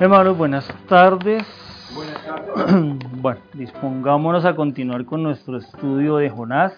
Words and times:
Hermanos, 0.00 0.38
buenas 0.38 0.68
tardes. 0.86 1.44
Buenas 1.92 2.24
tardes. 2.24 2.98
bueno, 3.20 3.40
dispongámonos 3.54 4.44
a 4.44 4.54
continuar 4.54 5.04
con 5.04 5.24
nuestro 5.24 5.56
estudio 5.56 6.18
de 6.18 6.30
Jonás. 6.30 6.72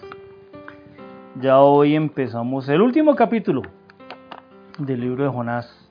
Ya 1.39 1.59
hoy 1.59 1.93
empezamos 1.93 2.67
el 2.67 2.81
último 2.81 3.15
capítulo 3.15 3.61
del 4.79 5.01
libro 5.01 5.23
de 5.23 5.29
Jonás. 5.29 5.87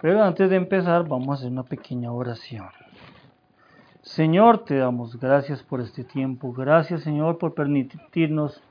Pero 0.00 0.22
antes 0.22 0.48
de 0.48 0.54
empezar, 0.54 1.08
vamos 1.08 1.30
a 1.30 1.32
hacer 1.34 1.50
una 1.50 1.64
pequeña 1.64 2.12
oración. 2.12 2.68
Señor, 4.02 4.64
te 4.64 4.76
damos 4.76 5.18
gracias 5.18 5.64
por 5.64 5.80
este 5.80 6.04
tiempo. 6.04 6.52
Gracias, 6.52 7.02
Señor, 7.02 7.38
por 7.38 7.54
permitirnos 7.54 8.62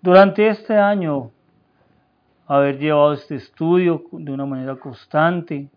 durante 0.00 0.46
este 0.46 0.78
año 0.78 1.32
haber 2.46 2.78
llevado 2.78 3.12
este 3.12 3.34
estudio 3.34 4.04
de 4.12 4.30
una 4.30 4.46
manera 4.46 4.76
constante 4.76 5.68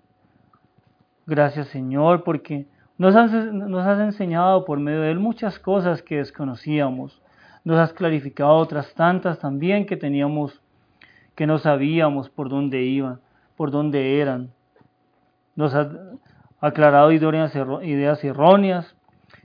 Gracias 1.27 1.67
Señor, 1.67 2.23
porque 2.23 2.67
nos 2.97 3.15
has, 3.15 3.99
enseñado 3.99 4.63
por 4.63 4.79
medio 4.79 5.01
de 5.01 5.11
Él 5.11 5.19
muchas 5.19 5.59
cosas 5.59 6.01
que 6.01 6.17
desconocíamos. 6.17 7.21
Nos 7.65 7.77
has 7.77 7.91
clarificado 7.91 8.55
otras 8.55 8.93
tantas 8.95 9.37
también 9.37 9.85
que 9.85 9.97
teníamos, 9.97 10.61
que 11.35 11.45
no 11.45 11.59
sabíamos 11.59 12.29
por 12.29 12.47
dónde 12.47 12.81
iban, 12.81 13.19
por 13.57 13.71
dónde 13.71 14.19
eran. 14.21 14.51
Nos 15.55 15.75
has 15.75 15.89
aclarado 16.61 17.11
ideas 17.11 18.23
erróneas 18.23 18.95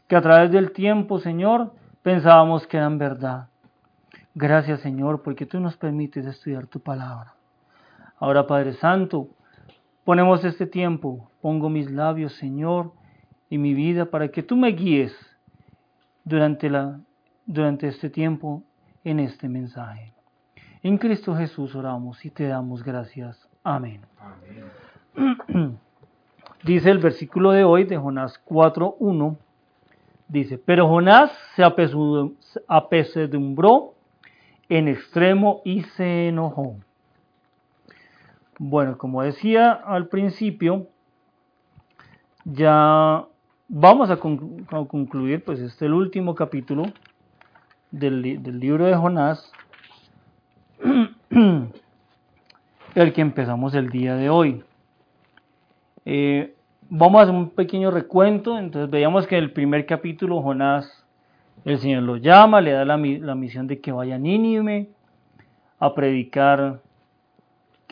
que 0.06 0.14
a 0.14 0.22
través 0.22 0.52
del 0.52 0.70
tiempo, 0.70 1.18
Señor, 1.18 1.72
pensábamos 2.02 2.66
que 2.68 2.76
eran 2.76 2.96
verdad. 2.96 3.48
Gracias, 4.34 4.80
Señor, 4.80 5.22
porque 5.22 5.46
tú 5.46 5.58
nos 5.58 5.76
permites 5.76 6.24
estudiar 6.26 6.68
tu 6.68 6.78
palabra. 6.78 7.34
Ahora, 8.18 8.46
Padre 8.46 8.72
Santo, 8.74 9.28
ponemos 10.04 10.44
este 10.44 10.66
tiempo 10.66 11.28
Pongo 11.42 11.68
mis 11.68 11.90
labios, 11.90 12.32
Señor, 12.36 12.92
y 13.50 13.58
mi 13.58 13.74
vida 13.74 14.06
para 14.06 14.28
que 14.28 14.42
tú 14.42 14.56
me 14.56 14.68
guíes 14.68 15.14
durante, 16.24 16.70
la, 16.70 17.00
durante 17.44 17.88
este 17.88 18.08
tiempo 18.08 18.62
en 19.04 19.20
este 19.20 19.48
mensaje. 19.48 20.12
En 20.82 20.96
Cristo 20.98 21.34
Jesús 21.34 21.74
oramos 21.74 22.24
y 22.24 22.30
te 22.30 22.46
damos 22.46 22.82
gracias. 22.82 23.48
Amén. 23.62 24.00
Dice 26.64 26.90
el 26.90 26.98
versículo 26.98 27.50
de 27.50 27.64
hoy 27.64 27.84
de 27.84 27.98
Jonás 27.98 28.40
4.1. 28.46 29.36
Dice, 30.28 30.58
pero 30.58 30.88
Jonás 30.88 31.32
se 31.56 31.64
apesadumbró 32.68 33.94
en 34.68 34.86
extremo 34.86 35.60
y 35.64 35.82
se 35.82 36.28
enojó. 36.28 36.76
Bueno, 38.58 38.96
como 38.96 39.22
decía 39.24 39.72
al 39.72 40.06
principio, 40.06 40.86
ya 42.44 43.24
vamos 43.68 44.10
a, 44.10 44.16
concluir, 44.16 45.44
pues 45.44 45.60
este 45.60 45.74
es 45.74 45.82
el 45.82 45.94
último 45.94 46.34
capítulo 46.34 46.84
del, 47.90 48.22
libro 48.60 48.86
de 48.86 48.94
Jonás, 48.94 49.50
el 52.94 53.12
que 53.12 53.20
empezamos 53.20 53.74
el 53.74 53.90
día 53.90 54.16
de 54.16 54.28
hoy. 54.28 54.62
Eh, 56.04 56.54
vamos 56.90 57.20
a 57.20 57.22
hacer 57.22 57.34
un 57.34 57.50
pequeño 57.50 57.90
recuento, 57.90 58.58
entonces 58.58 58.90
veíamos 58.90 59.26
que 59.26 59.38
en 59.38 59.44
el 59.44 59.52
primer 59.52 59.86
capítulo 59.86 60.42
Jonás, 60.42 61.04
el 61.64 61.78
Señor 61.78 62.02
lo 62.02 62.16
llama, 62.16 62.60
le 62.60 62.72
da 62.72 62.84
la, 62.84 62.96
la 62.96 63.34
misión 63.34 63.66
de 63.68 63.80
que 63.80 63.92
vaya 63.92 64.16
a 64.16 64.18
Nínive 64.18 64.90
a 65.78 65.94
predicar 65.94 66.80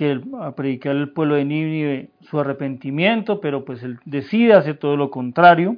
que 0.00 0.18
a 0.40 0.52
predicar 0.52 0.96
al 0.96 1.10
pueblo 1.10 1.34
de 1.34 1.44
Nínive 1.44 2.08
su 2.22 2.40
arrepentimiento, 2.40 3.38
pero 3.42 3.66
pues 3.66 3.82
él 3.82 4.00
decide 4.06 4.54
hacer 4.54 4.78
todo 4.78 4.96
lo 4.96 5.10
contrario, 5.10 5.76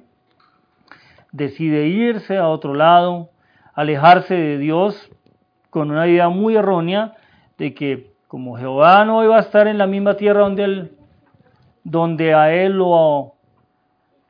decide 1.33 1.89
irse 1.89 2.37
a 2.37 2.47
otro 2.47 2.73
lado, 2.73 3.31
alejarse 3.75 4.35
de 4.35 4.59
Dios 4.59 5.11
con 5.71 5.91
una 5.91 6.07
idea 6.07 6.29
muy 6.29 6.55
errónea 6.55 7.17
de 7.59 7.75
que 7.75 8.13
como 8.29 8.57
Jehová 8.57 9.05
no 9.05 9.25
iba 9.25 9.39
a 9.39 9.41
estar 9.41 9.67
en 9.67 9.77
la 9.77 9.89
misma 9.89 10.17
tierra 10.17 10.43
donde 10.43 10.63
él, 10.63 10.93
donde 11.83 12.33
a 12.33 12.55
él 12.55 12.75
lo, 12.75 13.35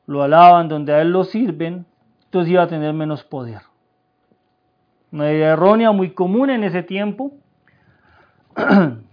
lo 0.07 0.23
alaban, 0.23 0.71
donde 0.71 0.95
a 0.95 1.03
él 1.03 1.13
lo 1.13 1.25
sirven, 1.25 1.85
entonces 2.25 2.51
iba 2.51 2.63
a 2.63 2.67
tener 2.67 2.95
menos 2.95 3.25
poder. 3.25 3.61
Una 5.13 5.31
idea 5.31 5.53
errónea 5.53 5.93
muy 5.93 6.13
común 6.13 6.49
en 6.49 6.65
ese 6.65 6.83
tiempo. 6.83 7.35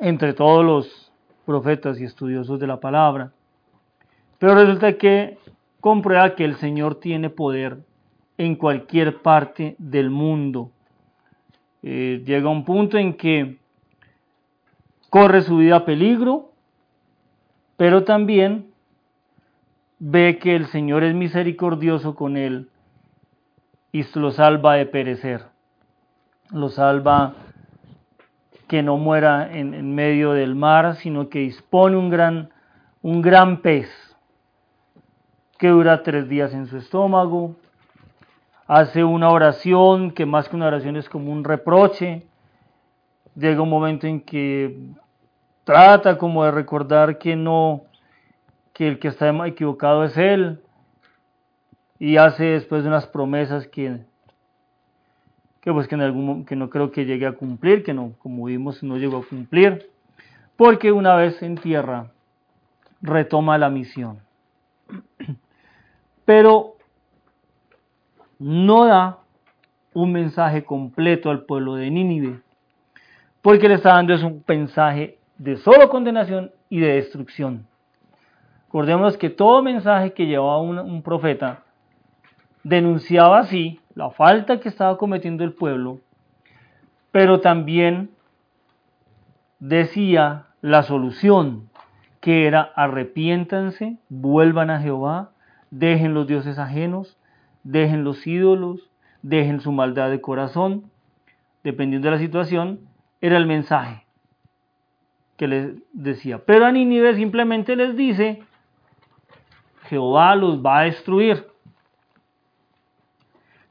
entre 0.00 0.32
todos 0.32 0.64
los 0.64 1.12
profetas 1.44 2.00
y 2.00 2.04
estudiosos 2.04 2.58
de 2.58 2.66
la 2.66 2.80
palabra. 2.80 3.32
Pero 4.38 4.54
resulta 4.54 4.94
que 4.94 5.38
comprueba 5.80 6.34
que 6.34 6.44
el 6.44 6.56
Señor 6.56 6.96
tiene 6.96 7.30
poder 7.30 7.78
en 8.38 8.56
cualquier 8.56 9.22
parte 9.22 9.76
del 9.78 10.10
mundo. 10.10 10.70
Eh, 11.82 12.22
llega 12.24 12.48
un 12.48 12.64
punto 12.64 12.98
en 12.98 13.14
que 13.14 13.58
corre 15.10 15.42
su 15.42 15.58
vida 15.58 15.76
a 15.76 15.84
peligro, 15.84 16.50
pero 17.76 18.04
también 18.04 18.66
ve 19.98 20.38
que 20.38 20.56
el 20.56 20.66
Señor 20.66 21.04
es 21.04 21.14
misericordioso 21.14 22.14
con 22.14 22.36
él 22.36 22.68
y 23.92 24.02
lo 24.18 24.32
salva 24.32 24.74
de 24.74 24.86
perecer, 24.86 25.44
lo 26.50 26.68
salva 26.68 27.34
que 28.66 28.82
no 28.82 28.96
muera 28.96 29.50
en, 29.52 29.94
medio 29.94 30.32
del 30.32 30.54
mar, 30.54 30.96
sino 30.96 31.28
que 31.28 31.40
dispone 31.40 31.96
un 31.96 32.10
gran, 32.10 32.50
un 33.02 33.22
gran 33.22 33.60
pez 33.60 33.88
que 35.58 35.68
dura 35.68 36.02
tres 36.02 36.28
días 36.28 36.52
en 36.52 36.66
su 36.66 36.78
estómago, 36.78 37.56
hace 38.66 39.04
una 39.04 39.30
oración 39.30 40.10
que 40.10 40.26
más 40.26 40.48
que 40.48 40.56
una 40.56 40.66
oración 40.66 40.96
es 40.96 41.08
como 41.08 41.30
un 41.30 41.44
reproche, 41.44 42.26
llega 43.36 43.62
un 43.62 43.70
momento 43.70 44.06
en 44.06 44.20
que 44.20 44.76
trata 45.64 46.18
como 46.18 46.44
de 46.44 46.50
recordar 46.50 47.18
que 47.18 47.36
no, 47.36 47.82
que 48.72 48.88
el 48.88 48.98
que 48.98 49.08
está 49.08 49.30
equivocado 49.46 50.04
es 50.04 50.16
él, 50.16 50.60
y 51.98 52.16
hace 52.16 52.44
después 52.44 52.84
unas 52.84 53.06
promesas 53.06 53.66
que 53.68 54.04
que 55.64 55.72
pues 55.72 55.88
que, 55.88 55.94
en 55.94 56.02
algún, 56.02 56.44
que 56.44 56.56
no 56.56 56.68
creo 56.68 56.92
que 56.92 57.06
llegue 57.06 57.26
a 57.26 57.32
cumplir, 57.32 57.82
que 57.82 57.94
no, 57.94 58.12
como 58.18 58.44
vimos, 58.44 58.82
no 58.82 58.98
llegó 58.98 59.16
a 59.16 59.26
cumplir, 59.26 59.88
porque 60.56 60.92
una 60.92 61.16
vez 61.16 61.42
en 61.42 61.56
tierra 61.56 62.10
retoma 63.00 63.56
la 63.56 63.70
misión. 63.70 64.18
Pero 66.26 66.74
no 68.38 68.84
da 68.84 69.20
un 69.94 70.12
mensaje 70.12 70.64
completo 70.64 71.30
al 71.30 71.46
pueblo 71.46 71.76
de 71.76 71.90
Nínive, 71.90 72.40
porque 73.40 73.66
le 73.66 73.76
está 73.76 73.94
dando 73.94 74.12
es 74.12 74.22
un 74.22 74.44
mensaje 74.46 75.16
de 75.38 75.56
solo 75.56 75.88
condenación 75.88 76.52
y 76.68 76.80
de 76.80 76.96
destrucción. 76.96 77.66
Recordemos 78.66 79.16
que 79.16 79.30
todo 79.30 79.62
mensaje 79.62 80.12
que 80.12 80.26
llevaba 80.26 80.60
un, 80.60 80.78
un 80.78 81.02
profeta 81.02 81.62
denunciaba 82.64 83.38
así 83.38 83.80
la 83.94 84.10
falta 84.10 84.60
que 84.60 84.68
estaba 84.68 84.98
cometiendo 84.98 85.44
el 85.44 85.52
pueblo, 85.52 86.00
pero 87.12 87.40
también 87.40 88.10
decía 89.60 90.46
la 90.60 90.82
solución, 90.82 91.70
que 92.20 92.46
era 92.46 92.62
arrepiéntanse, 92.74 93.98
vuelvan 94.08 94.70
a 94.70 94.80
Jehová, 94.80 95.30
dejen 95.70 96.14
los 96.14 96.26
dioses 96.26 96.58
ajenos, 96.58 97.18
dejen 97.62 98.02
los 98.02 98.26
ídolos, 98.26 98.90
dejen 99.22 99.60
su 99.60 99.72
maldad 99.72 100.10
de 100.10 100.20
corazón, 100.20 100.90
dependiendo 101.62 102.06
de 102.06 102.12
la 102.16 102.20
situación, 102.20 102.80
era 103.20 103.36
el 103.36 103.46
mensaje 103.46 104.04
que 105.36 105.48
les 105.48 105.74
decía. 105.92 106.42
Pero 106.44 106.66
a 106.66 106.72
Nínive 106.72 107.14
simplemente 107.14 107.76
les 107.76 107.96
dice, 107.96 108.42
Jehová 109.88 110.34
los 110.36 110.64
va 110.64 110.80
a 110.80 110.84
destruir. 110.84 111.46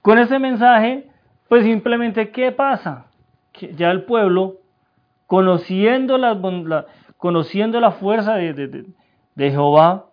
Con 0.03 0.19
ese 0.19 0.37
mensaje, 0.37 1.07
pues 1.47 1.63
simplemente, 1.63 2.29
¿qué 2.29 2.51
pasa? 2.51 3.05
Que 3.53 3.73
ya 3.73 3.89
el 3.89 4.03
pueblo, 4.03 4.57
conociendo 5.27 6.17
la, 6.17 6.85
conociendo 7.15 7.79
la 7.79 7.91
fuerza 7.91 8.35
de, 8.35 8.53
de, 8.53 9.51
Jehová, 9.51 10.07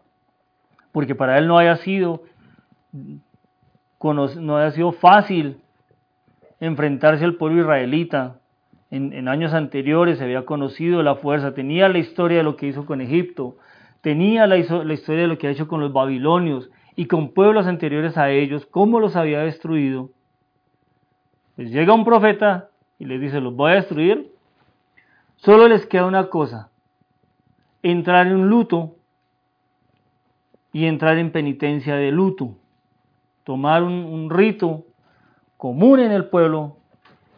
porque 0.92 1.16
para 1.16 1.38
él 1.38 1.48
no 1.48 1.58
haya 1.58 1.74
sido, 1.78 2.22
no 4.00 4.56
haya 4.58 4.70
sido 4.70 4.92
fácil 4.92 5.58
enfrentarse 6.60 7.24
al 7.24 7.34
pueblo 7.34 7.62
israelita. 7.62 8.36
En, 8.92 9.26
años 9.26 9.52
anteriores 9.54 10.18
se 10.18 10.24
había 10.24 10.44
conocido 10.44 11.02
la 11.02 11.16
fuerza, 11.16 11.52
tenía 11.52 11.88
la 11.88 11.98
historia 11.98 12.38
de 12.38 12.44
lo 12.44 12.54
que 12.54 12.68
hizo 12.68 12.86
con 12.86 13.00
Egipto, 13.00 13.56
tenía 14.02 14.46
la, 14.46 14.56
la 14.56 14.94
historia 14.94 15.22
de 15.22 15.28
lo 15.28 15.36
que 15.36 15.48
ha 15.48 15.50
hecho 15.50 15.66
con 15.66 15.80
los 15.80 15.92
babilonios 15.92 16.70
y 16.96 17.06
con 17.06 17.32
pueblos 17.32 17.66
anteriores 17.66 18.16
a 18.18 18.30
ellos, 18.30 18.66
cómo 18.66 19.00
los 19.00 19.16
había 19.16 19.40
destruido. 19.40 20.10
Pues 21.56 21.70
llega 21.70 21.94
un 21.94 22.04
profeta 22.04 22.70
y 22.98 23.04
les 23.04 23.20
dice, 23.20 23.40
los 23.40 23.54
voy 23.54 23.72
a 23.72 23.76
destruir. 23.76 24.32
Solo 25.36 25.68
les 25.68 25.86
queda 25.86 26.04
una 26.04 26.28
cosa, 26.28 26.70
entrar 27.82 28.26
en 28.26 28.34
un 28.34 28.48
luto 28.48 28.96
y 30.72 30.86
entrar 30.86 31.16
en 31.18 31.32
penitencia 31.32 31.96
de 31.96 32.10
luto, 32.10 32.56
tomar 33.44 33.82
un, 33.82 34.28
rito 34.28 34.84
común 35.56 36.00
en 36.00 36.12
el 36.12 36.26
pueblo, 36.26 36.76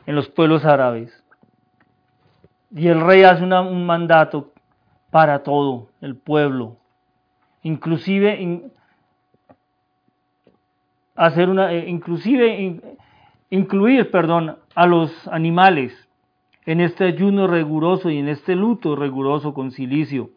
en 0.07 0.17
los 0.17 0.29
pueblos 0.29 0.65
árabes. 0.65 1.23
Y 2.75 2.89
el 2.89 3.01
rey 3.01 3.23
hace 3.23 3.45
un 3.45 3.87
mandato 3.87 4.53
para 5.11 5.43
todo 5.43 5.89
el 6.01 6.17
pueblo, 6.17 6.77
inclusive 7.63 8.41
hacer 11.15 11.49
una, 11.49 11.73
eh, 11.73 11.89
inclusive 11.89 12.81
incluir, 13.51 14.11
perdón, 14.11 14.57
a 14.75 14.87
los 14.87 15.29
animales 15.29 15.93
en 16.65 16.81
este 16.81 17.05
ayuno 17.05 17.47
riguroso 17.47 18.11
y 18.11 18.19
en 18.19 18.29
este 18.29 18.55
luto 18.55 18.97
riguroso 18.97 19.53
con 19.53 19.73
silicio. 19.73 20.31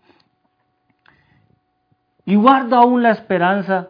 Y 2.25 2.35
guarda 2.35 2.77
aún 2.77 3.03
la 3.03 3.11
esperanza 3.11 3.89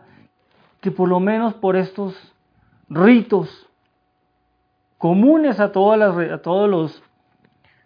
que 0.82 0.92
por 0.92 1.08
lo 1.08 1.20
menos 1.20 1.54
por 1.56 1.76
estos 1.76 2.34
ritos 2.90 3.68
comunes 4.98 5.60
a 5.60 5.72
todas 5.72 5.98
las, 5.98 6.31
a 6.31 6.42
todos 6.42 6.70
los, 6.70 7.04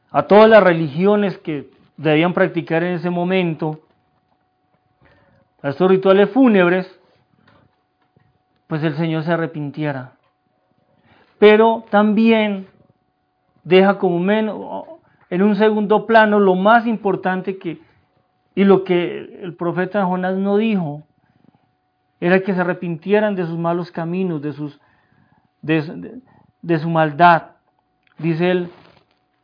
a 0.09 0.23
todas 0.23 0.49
las 0.49 0.63
religiones 0.63 1.37
que 1.37 1.69
debían 1.97 2.33
practicar 2.33 2.83
en 2.83 2.95
ese 2.95 3.09
momento, 3.09 3.81
a 5.61 5.69
estos 5.69 5.89
rituales 5.89 6.29
fúnebres, 6.31 6.98
pues 8.69 8.83
el 8.83 8.95
Señor 8.95 9.23
se 9.23 9.31
arrepintiera. 9.31 10.11
Pero 11.39 11.85
también 11.89 12.67
deja 13.63 13.97
como 13.97 14.19
menos, 14.19 14.85
en 15.31 15.41
un 15.41 15.55
segundo 15.55 16.05
plano 16.05 16.39
lo 16.39 16.53
más 16.53 16.85
importante 16.85 17.57
que, 17.57 17.81
y 18.53 18.65
lo 18.65 18.83
que 18.83 19.39
el 19.41 19.55
profeta 19.55 20.05
Jonás 20.05 20.37
no 20.37 20.57
dijo, 20.57 21.01
era 22.19 22.41
que 22.41 22.53
se 22.53 22.61
arrepintieran 22.61 23.33
de 23.33 23.47
sus 23.47 23.57
malos 23.57 23.91
caminos, 23.91 24.39
de, 24.43 24.53
sus, 24.53 24.79
de, 25.63 26.21
de 26.61 26.77
su 26.77 26.89
maldad. 26.89 27.53
Dice 28.19 28.51
él, 28.51 28.69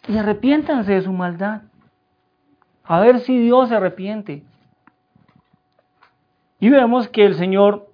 y 0.08 0.18
arrepiéntanse 0.18 0.94
de 0.94 1.02
su 1.02 1.12
maldad. 1.12 1.64
A 2.84 3.00
ver 3.00 3.22
si 3.22 3.40
Dios 3.40 3.70
se 3.70 3.76
arrepiente. 3.76 4.44
Y 6.60 6.70
vemos 6.70 7.08
que 7.08 7.26
el 7.26 7.34
Señor 7.34 7.90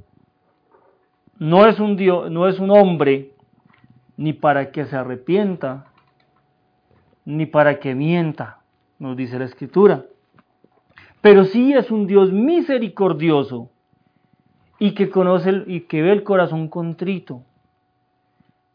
no 1.42 1.66
es 1.66 1.80
un 1.80 1.96
Dios, 1.96 2.30
no 2.30 2.48
es 2.48 2.60
un 2.60 2.70
hombre 2.70 3.32
ni 4.16 4.32
para 4.32 4.72
que 4.72 4.86
se 4.86 4.96
arrepienta, 4.96 5.88
ni 7.26 7.48
para 7.48 7.80
que 7.80 7.96
mienta, 7.96 8.60
nos 9.00 9.18
dice 9.18 9.40
la 9.40 9.46
escritura. 9.46 10.06
Pero 11.20 11.46
sí 11.46 11.74
es 11.74 11.90
un 11.90 12.06
Dios 12.06 12.32
misericordioso 12.32 13.72
y 14.78 14.92
que 14.94 15.10
conoce 15.10 15.64
y 15.66 15.82
que 15.82 16.04
ve 16.04 16.12
el 16.12 16.22
corazón 16.22 16.68
contrito. 16.68 17.42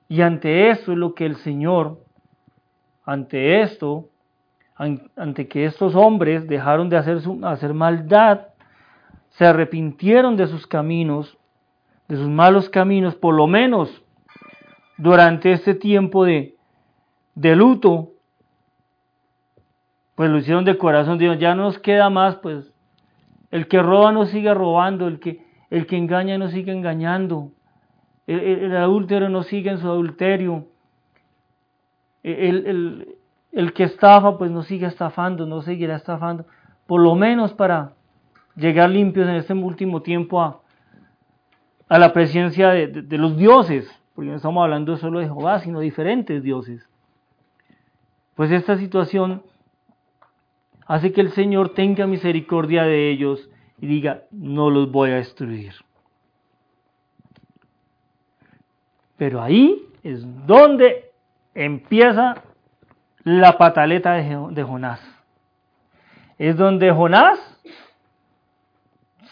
Y 0.09 0.23
ante 0.23 0.71
esto 0.71 0.91
es 0.91 0.99
lo 0.99 1.15
que 1.15 1.27
el 1.27 1.37
Señor, 1.37 2.01
ante 3.05 3.61
esto, 3.63 4.09
ante 4.75 5.47
que 5.47 5.67
estos 5.67 5.95
hombres 5.95 6.49
dejaron 6.49 6.89
de 6.89 6.97
hacer, 6.97 7.21
hacer 7.45 7.75
maldad, 7.75 8.49
se 9.29 9.47
arrepintieron 9.47 10.37
de 10.37 10.49
sus 10.49 10.67
caminos, 10.67 11.39
de 12.09 12.17
sus 12.17 12.29
malos 12.29 12.69
caminos, 12.69 13.15
por 13.15 13.35
lo 13.35 13.47
menos 13.47 14.03
durante 14.97 15.53
este 15.53 15.75
tiempo 15.75 16.25
de, 16.25 16.57
de 17.35 17.57
luto, 17.57 18.13
pues 20.15 20.31
lo 20.31 20.39
hicieron 20.39 20.65
de 20.65 20.79
corazón, 20.79 21.19
Dios, 21.19 21.39
ya 21.39 21.55
no 21.55 21.65
nos 21.65 21.79
queda 21.79 22.09
más, 22.09 22.37
pues 22.37 22.73
el 23.51 23.69
que 23.69 23.83
roba 23.83 24.13
no 24.13 24.27
sigue 24.27 24.53
robando, 24.55 25.09
el 25.09 25.21
que, 25.21 25.45
el 25.71 25.87
que 25.87 25.97
engaña 25.97 26.39
no 26.39 26.49
sigue 26.49 26.73
engañando, 26.73 27.53
el, 28.27 28.41
el, 28.41 28.77
adúltero 28.77 29.29
no 29.29 29.43
sigue 29.43 29.71
en 29.71 29.79
su 29.79 29.87
adulterio, 29.87 30.67
el, 32.23 33.17
el 33.53 33.73
que 33.73 33.85
estafa 33.85 34.37
pues 34.37 34.51
no 34.51 34.63
sigue 34.63 34.87
estafando, 34.87 35.47
no 35.47 35.63
seguirá 35.63 35.97
estafando, 35.97 36.47
por 36.87 37.01
lo 37.01 37.15
menos 37.15 37.53
para 37.53 37.93
llegar 38.57 38.91
limpios 38.91 39.29
en 39.29 39.35
este 39.37 39.53
último 39.53 40.03
tiempo 40.03 40.41
a, 40.41 40.61
a 41.89 41.99
la 41.99 42.13
presencia 42.13 42.71
de, 42.71 43.19
los 43.19 43.37
dioses, 43.37 43.89
porque 44.15 44.31
no 44.31 44.37
estamos 44.37 44.63
hablando 44.63 44.97
solo 44.97 45.21
de 45.21 45.27
Jehová, 45.27 45.61
sino 45.61 45.81
diferentes 45.81 46.43
dioses. 46.43 46.89
Pues 48.35 48.51
esta 48.51 48.77
situación 48.77 49.43
hace 50.87 51.13
que 51.13 51.21
el 51.21 51.31
Señor 51.33 51.71
tenga 51.71 52.07
misericordia 52.07 52.85
de 52.85 53.11
ellos 53.11 53.49
y 53.81 53.87
diga, 53.87 54.23
no 54.31 54.71
los 54.71 54.91
voy 54.91 55.11
a 55.11 55.17
destruir. 55.17 55.75
Pero 59.17 59.43
ahí 59.43 59.83
es 60.03 60.25
donde 60.47 61.11
empieza 61.55 62.43
la 63.25 63.59
pataleta 63.59 64.13
de, 64.13 64.63
Jonás. 64.63 65.01
Es 66.39 66.57
donde 66.57 66.93
Jonás 66.93 67.39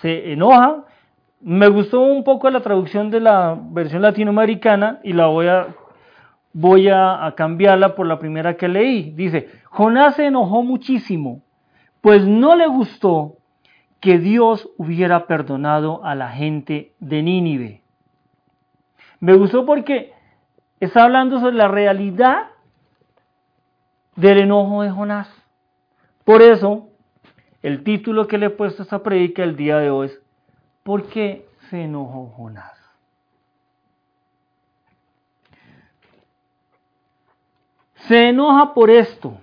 se 0.01 0.33
enoja. 0.33 0.85
Me 1.47 1.69
gustó 1.69 2.01
un 2.01 2.25
poco 2.25 2.49
la 2.49 2.61
traducción 2.61 3.11
de 3.11 3.21
la 3.21 3.55
versión 3.61 4.01
latinoamericana 4.01 5.01
y 5.03 5.13
la 5.13 5.27
voy 5.27 6.89
a, 6.89 7.27
a, 7.27 7.35
cambiarla 7.35 7.95
por 7.95 8.07
la 8.07 8.19
primera 8.19 8.57
que 8.57 8.67
leí. 8.67 9.11
Dice, 9.11 9.51
Jonás 9.65 10.17
se 10.17 10.25
enojó 10.25 10.63
muchísimo, 10.63 11.43
pues 12.01 12.27
no 12.27 12.57
le 12.57 12.67
gustó 12.67 13.37
que 14.01 14.19
Dios 14.19 14.71
hubiera 14.79 15.27
perdonado 15.27 16.03
a 16.03 16.15
la 16.15 16.31
gente 16.31 16.95
de 16.99 17.23
Nínive. 17.23 17.83
Me 19.21 19.35
gustó 19.35 19.67
porque 19.67 20.15
está 20.81 21.05
hablando 21.05 21.41
sobre 21.41 21.57
la 21.57 21.69
realidad 21.69 22.45
del 24.17 24.39
enojo 24.39 24.81
de 24.81 24.91
Jonás. 24.91 25.29
Por 26.25 26.41
eso, 26.41 26.89
el 27.61 27.85
título 27.85 28.29
que 28.29 28.39
le 28.39 28.47
he 28.47 28.51
puesto 28.51 28.81
a 28.81 28.85
esta 28.85 29.03
predica 29.03 29.43
el 29.43 29.57
día 29.57 29.77
de 29.77 29.91
hoy 29.91 30.07
es 30.07 30.24
¿Por 30.85 31.09
qué 31.09 31.49
se 31.71 31.83
enojó 31.83 32.33
Jonás? 32.37 32.73
Se 38.07 38.29
enoja 38.29 38.75
por 38.75 38.91
esto. 38.91 39.39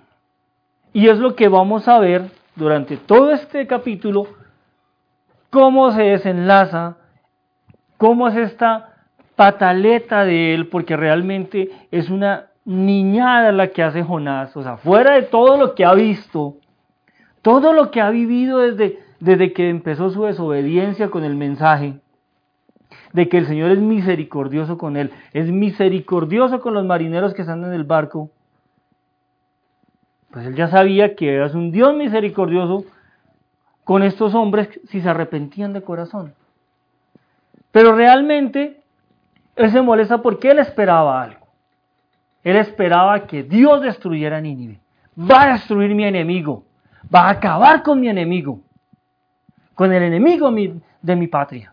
Y 0.92 1.08
es 1.08 1.18
lo 1.18 1.34
que 1.34 1.48
vamos 1.48 1.88
a 1.88 1.98
ver 1.98 2.30
durante 2.54 2.96
todo 2.96 3.32
este 3.32 3.66
capítulo, 3.66 4.26
cómo 5.50 5.90
se 5.90 6.02
desenlaza, 6.02 6.96
cómo 7.96 8.28
es 8.28 8.36
esta 8.36 8.94
pataleta 9.34 10.24
de 10.24 10.54
él, 10.54 10.68
porque 10.68 10.96
realmente 10.96 11.70
es 11.90 12.08
una 12.08 12.50
niñada 12.64 13.50
la 13.52 13.68
que 13.68 13.82
hace 13.82 14.02
Jonás, 14.02 14.56
o 14.56 14.62
sea, 14.62 14.76
fuera 14.76 15.14
de 15.14 15.22
todo 15.22 15.56
lo 15.56 15.74
que 15.74 15.84
ha 15.84 15.94
visto, 15.94 16.56
todo 17.40 17.72
lo 17.72 17.90
que 17.90 18.00
ha 18.00 18.10
vivido 18.10 18.58
desde, 18.58 19.00
desde 19.22 19.52
que 19.52 19.68
empezó 19.68 20.10
su 20.10 20.24
desobediencia 20.24 21.08
con 21.08 21.22
el 21.22 21.36
mensaje, 21.36 22.00
de 23.12 23.28
que 23.28 23.38
el 23.38 23.46
Señor 23.46 23.70
es 23.70 23.78
misericordioso 23.78 24.76
con 24.76 24.96
él, 24.96 25.12
es 25.32 25.46
misericordioso 25.48 26.60
con 26.60 26.74
los 26.74 26.84
marineros 26.84 27.32
que 27.32 27.42
están 27.42 27.62
en 27.62 27.72
el 27.72 27.84
barco, 27.84 28.30
pues 30.32 30.44
él 30.46 30.56
ya 30.56 30.66
sabía 30.66 31.14
que 31.14 31.44
es 31.44 31.54
un 31.54 31.70
Dios 31.70 31.94
misericordioso 31.94 32.84
con 33.84 34.02
estos 34.02 34.34
hombres 34.34 34.68
si 34.88 35.00
se 35.00 35.08
arrepentían 35.08 35.72
de 35.72 35.82
corazón. 35.82 36.34
Pero 37.70 37.94
realmente 37.94 38.82
él 39.54 39.70
se 39.70 39.82
molesta 39.82 40.20
porque 40.20 40.50
él 40.50 40.58
esperaba 40.58 41.22
algo. 41.22 41.46
Él 42.42 42.56
esperaba 42.56 43.24
que 43.28 43.44
Dios 43.44 43.82
destruyera 43.82 44.40
Nínive. 44.40 44.80
Va 45.16 45.42
a 45.44 45.52
destruir 45.52 45.94
mi 45.94 46.04
enemigo. 46.04 46.64
Va 47.14 47.28
a 47.28 47.30
acabar 47.30 47.84
con 47.84 48.00
mi 48.00 48.08
enemigo. 48.08 48.58
Con 49.74 49.92
el 49.92 50.02
enemigo 50.02 50.50
de 51.02 51.16
mi 51.16 51.26
patria. 51.26 51.72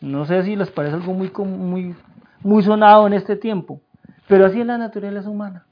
No 0.00 0.26
sé 0.26 0.42
si 0.42 0.56
les 0.56 0.70
parece 0.70 0.96
algo 0.96 1.14
muy, 1.14 1.30
muy, 1.30 1.94
muy 2.40 2.62
sonado 2.62 3.06
en 3.06 3.14
este 3.14 3.36
tiempo, 3.36 3.80
pero 4.28 4.46
así 4.46 4.60
es 4.60 4.66
la 4.66 4.76
naturaleza 4.76 5.30
humana. 5.30 5.64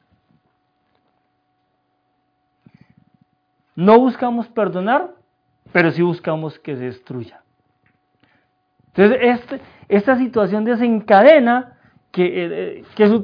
No 3.74 3.98
buscamos 3.98 4.48
perdonar, 4.48 5.10
pero 5.72 5.90
sí 5.90 6.02
buscamos 6.02 6.58
que 6.58 6.76
se 6.76 6.84
destruya. 6.84 7.42
Entonces, 8.94 9.18
este, 9.20 9.60
esta 9.88 10.16
situación 10.16 10.64
desencadena 10.64 11.78
que, 12.10 12.24
eh, 12.24 12.48
eh, 12.80 12.84
que 12.94 13.08
su 13.08 13.22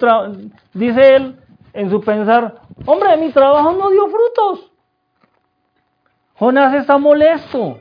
dice 0.72 1.16
él 1.16 1.36
en 1.74 1.90
su 1.90 2.00
pensar, 2.00 2.62
hombre, 2.86 3.16
mi 3.18 3.30
trabajo 3.32 3.72
no 3.72 3.90
dio 3.90 4.08
frutos. 4.08 4.67
Jonás 6.38 6.74
está 6.74 6.98
molesto 6.98 7.80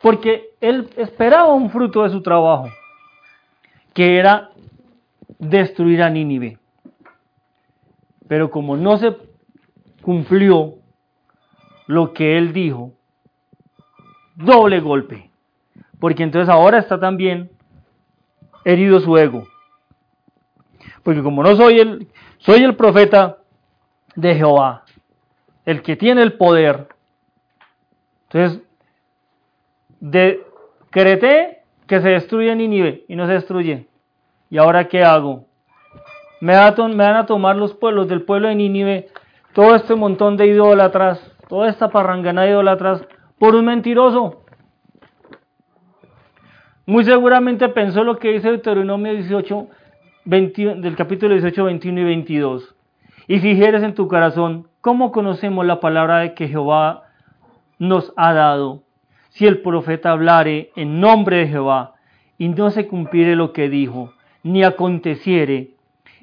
porque 0.00 0.50
él 0.60 0.88
esperaba 0.96 1.52
un 1.52 1.70
fruto 1.70 2.02
de 2.04 2.10
su 2.10 2.22
trabajo, 2.22 2.68
que 3.92 4.18
era 4.18 4.50
destruir 5.38 6.02
a 6.02 6.10
Nínive. 6.10 6.58
Pero 8.28 8.50
como 8.50 8.76
no 8.76 8.98
se 8.98 9.16
cumplió 10.02 10.74
lo 11.86 12.12
que 12.12 12.38
él 12.38 12.52
dijo, 12.52 12.92
doble 14.36 14.80
golpe. 14.80 15.30
Porque 15.98 16.22
entonces 16.22 16.48
ahora 16.48 16.78
está 16.78 17.00
también 17.00 17.50
herido 18.64 19.00
su 19.00 19.16
ego. 19.16 19.46
Porque 21.02 21.22
como 21.22 21.42
no 21.42 21.56
soy 21.56 21.78
el, 21.80 22.08
soy 22.38 22.62
el 22.62 22.76
profeta 22.76 23.38
de 24.14 24.34
Jehová, 24.34 24.84
el 25.64 25.82
que 25.82 25.96
tiene 25.96 26.22
el 26.22 26.34
poder, 26.34 26.88
entonces 28.28 28.62
decreté 30.00 31.62
que 31.86 32.00
se 32.00 32.08
destruye 32.08 32.54
Nínive 32.54 33.04
y 33.08 33.16
no 33.16 33.26
se 33.26 33.34
destruye. 33.34 33.86
¿Y 34.50 34.58
ahora 34.58 34.88
qué 34.88 35.04
hago? 35.04 35.46
Me, 36.40 36.54
van 36.54 37.16
a 37.16 37.26
tomar 37.26 37.56
los 37.56 37.74
pueblos 37.74 38.08
del 38.08 38.22
pueblo 38.22 38.48
de 38.48 38.56
Nínive, 38.56 39.08
todo 39.52 39.74
este 39.74 39.94
montón 39.94 40.36
de 40.36 40.46
idólatras, 40.46 41.20
toda 41.48 41.68
esta 41.68 41.88
parrangana 41.88 42.42
de 42.42 42.50
idólatras, 42.50 43.06
por 43.38 43.54
un 43.54 43.66
mentiroso. 43.66 44.42
Muy 46.84 47.04
seguramente 47.04 47.68
pensó 47.68 48.04
lo 48.04 48.18
que 48.18 48.32
dice 48.32 48.48
Deuteronomio 48.48 49.12
18, 49.12 49.66
del 50.24 50.96
capítulo 50.96 51.34
18, 51.34 51.64
21 51.64 52.00
y 52.00 52.04
22. 52.04 52.74
Y 53.28 53.40
fijieres 53.40 53.82
en 53.82 53.94
tu 53.94 54.06
corazón, 54.06 54.68
¿cómo 54.80 55.10
conocemos 55.10 55.66
la 55.66 55.80
palabra 55.80 56.18
de 56.18 56.34
que 56.34 56.48
Jehová 56.48 57.05
nos 57.78 58.12
ha 58.16 58.32
dado? 58.32 58.82
Si 59.30 59.46
el 59.46 59.60
profeta 59.60 60.12
hablare 60.12 60.70
en 60.76 61.00
nombre 61.00 61.38
de 61.38 61.48
Jehová 61.48 61.94
y 62.38 62.48
no 62.48 62.70
se 62.70 62.86
cumpliere 62.86 63.36
lo 63.36 63.52
que 63.52 63.68
dijo, 63.68 64.12
ni 64.42 64.64
aconteciere, 64.64 65.74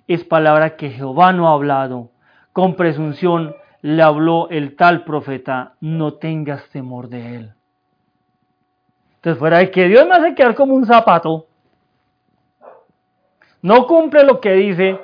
es 0.08 0.24
palabra 0.24 0.76
que 0.76 0.90
Jehová 0.90 1.34
no 1.34 1.50
ha 1.50 1.54
hablado. 1.54 2.10
Con 2.52 2.76
presunción 2.76 3.56
le 3.82 4.02
habló 4.02 4.50
el 4.50 4.76
tal 4.76 5.04
profeta, 5.04 5.74
no 5.82 6.14
tengas 6.14 6.70
temor 6.70 7.10
de 7.10 7.36
él. 7.36 7.54
Entonces, 9.16 9.40
fuera 9.40 9.60
de 9.60 9.72
que 9.72 9.88
Dios 9.88 10.06
me 10.08 10.16
hace 10.16 10.36
quedar 10.36 10.56
como 10.56 10.74
un 10.74 10.86
zapato, 10.86 11.48
no 13.62 13.88
cumple 13.88 14.24
lo 14.24 14.42
que 14.42 14.54
dice, 14.54 15.00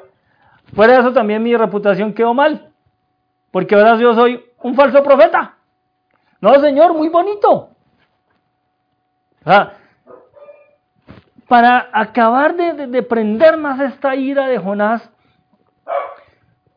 fuera 0.73 0.93
de 0.93 0.99
eso 0.99 1.13
también 1.13 1.41
mi 1.41 1.55
reputación 1.55 2.13
quedó 2.13 2.33
mal, 2.33 2.71
porque 3.51 3.75
ahora 3.75 3.97
yo 3.97 4.13
soy 4.13 4.43
un 4.61 4.75
falso 4.75 5.01
profeta. 5.03 5.58
No, 6.41 6.59
Señor, 6.59 6.93
muy 6.93 7.09
bonito. 7.09 7.69
para 11.47 11.89
acabar 11.91 12.55
de, 12.55 12.87
de 12.87 13.03
prender 13.03 13.57
más 13.57 13.79
esta 13.79 14.15
ira 14.15 14.47
de 14.47 14.59
Jonás, 14.59 15.09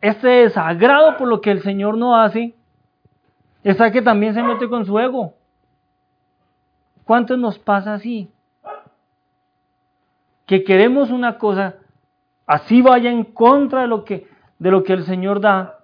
este 0.00 0.28
desagrado 0.28 1.16
por 1.18 1.28
lo 1.28 1.40
que 1.40 1.50
el 1.50 1.62
Señor 1.62 1.96
no 1.96 2.16
hace, 2.16 2.54
está 3.62 3.92
que 3.92 4.02
también 4.02 4.34
se 4.34 4.42
mete 4.42 4.68
con 4.68 4.84
su 4.86 4.98
ego. 4.98 5.34
¿Cuánto 7.04 7.36
nos 7.36 7.58
pasa 7.58 7.94
así? 7.94 8.30
Que 10.46 10.64
queremos 10.64 11.10
una 11.10 11.38
cosa, 11.38 11.76
así 12.46 12.82
vaya 12.82 13.10
en 13.10 13.24
contra 13.24 13.82
de 13.82 13.88
lo 13.88 14.04
que, 14.04 14.26
de 14.58 14.70
lo 14.70 14.82
que 14.82 14.94
el 14.94 15.04
Señor 15.04 15.40
da, 15.40 15.78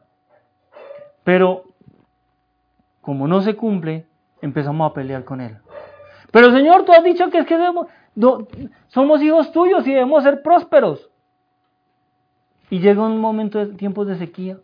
pero 1.24 1.67
como 3.08 3.26
no 3.26 3.40
se 3.40 3.56
cumple, 3.56 4.04
empezamos 4.42 4.90
a 4.90 4.92
pelear 4.92 5.24
con 5.24 5.40
Él. 5.40 5.56
Pero 6.30 6.52
Señor, 6.52 6.84
tú 6.84 6.92
has 6.92 7.02
dicho 7.02 7.30
que 7.30 7.38
es 7.38 7.46
que 7.46 7.56
somos 8.88 9.22
hijos 9.22 9.50
tuyos 9.50 9.86
y 9.86 9.94
debemos 9.94 10.24
ser 10.24 10.42
prósperos. 10.42 11.08
Y 12.68 12.80
llega 12.80 13.00
un 13.00 13.18
momento 13.18 13.64
de 13.64 13.72
tiempos 13.76 14.08
de 14.08 14.18
sequía. 14.18 14.58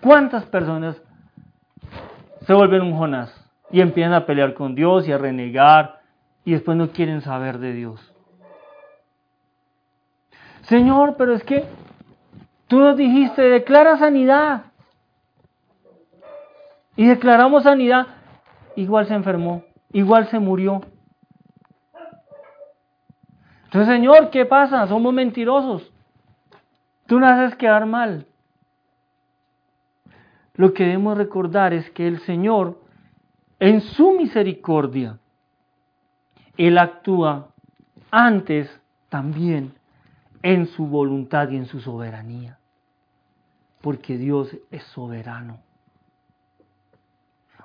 ¿Cuántas 0.00 0.44
personas 0.46 1.00
se 2.44 2.52
vuelven 2.52 2.82
un 2.82 2.98
Jonás? 2.98 3.32
y 3.70 3.80
empiezan 3.80 4.14
a 4.14 4.26
pelear 4.26 4.54
con 4.54 4.74
Dios 4.74 5.06
y 5.06 5.12
a 5.12 5.18
renegar 5.18 6.00
y 6.44 6.54
después 6.54 6.76
no 6.76 6.90
quieren 6.90 7.20
saber 7.20 7.58
de 7.58 7.72
Dios. 7.72 8.12
Señor, 10.62 11.14
pero 11.16 11.34
es 11.34 11.44
que 11.44 11.64
tú 12.66 12.80
nos 12.80 12.96
dijiste, 12.96 13.42
declara 13.42 13.96
sanidad. 13.96 14.65
Y 16.96 17.06
declaramos 17.06 17.64
sanidad, 17.64 18.06
igual 18.74 19.06
se 19.06 19.14
enfermó, 19.14 19.64
igual 19.92 20.28
se 20.28 20.38
murió. 20.38 20.80
Entonces, 23.64 23.94
Señor, 23.94 24.30
¿qué 24.30 24.46
pasa? 24.46 24.86
Somos 24.86 25.12
mentirosos. 25.12 25.92
Tú 27.06 27.20
nos 27.20 27.30
haces 27.30 27.56
quedar 27.56 27.86
mal. 27.86 28.26
Lo 30.54 30.72
que 30.72 30.84
debemos 30.84 31.18
recordar 31.18 31.74
es 31.74 31.90
que 31.90 32.08
el 32.08 32.20
Señor 32.20 32.78
en 33.58 33.80
su 33.80 34.12
misericordia, 34.12 35.18
Él 36.58 36.76
actúa 36.76 37.48
antes 38.10 38.70
también 39.08 39.74
en 40.42 40.66
su 40.66 40.86
voluntad 40.86 41.48
y 41.50 41.56
en 41.56 41.66
su 41.66 41.80
soberanía, 41.80 42.58
porque 43.80 44.18
Dios 44.18 44.54
es 44.70 44.82
soberano. 44.84 45.65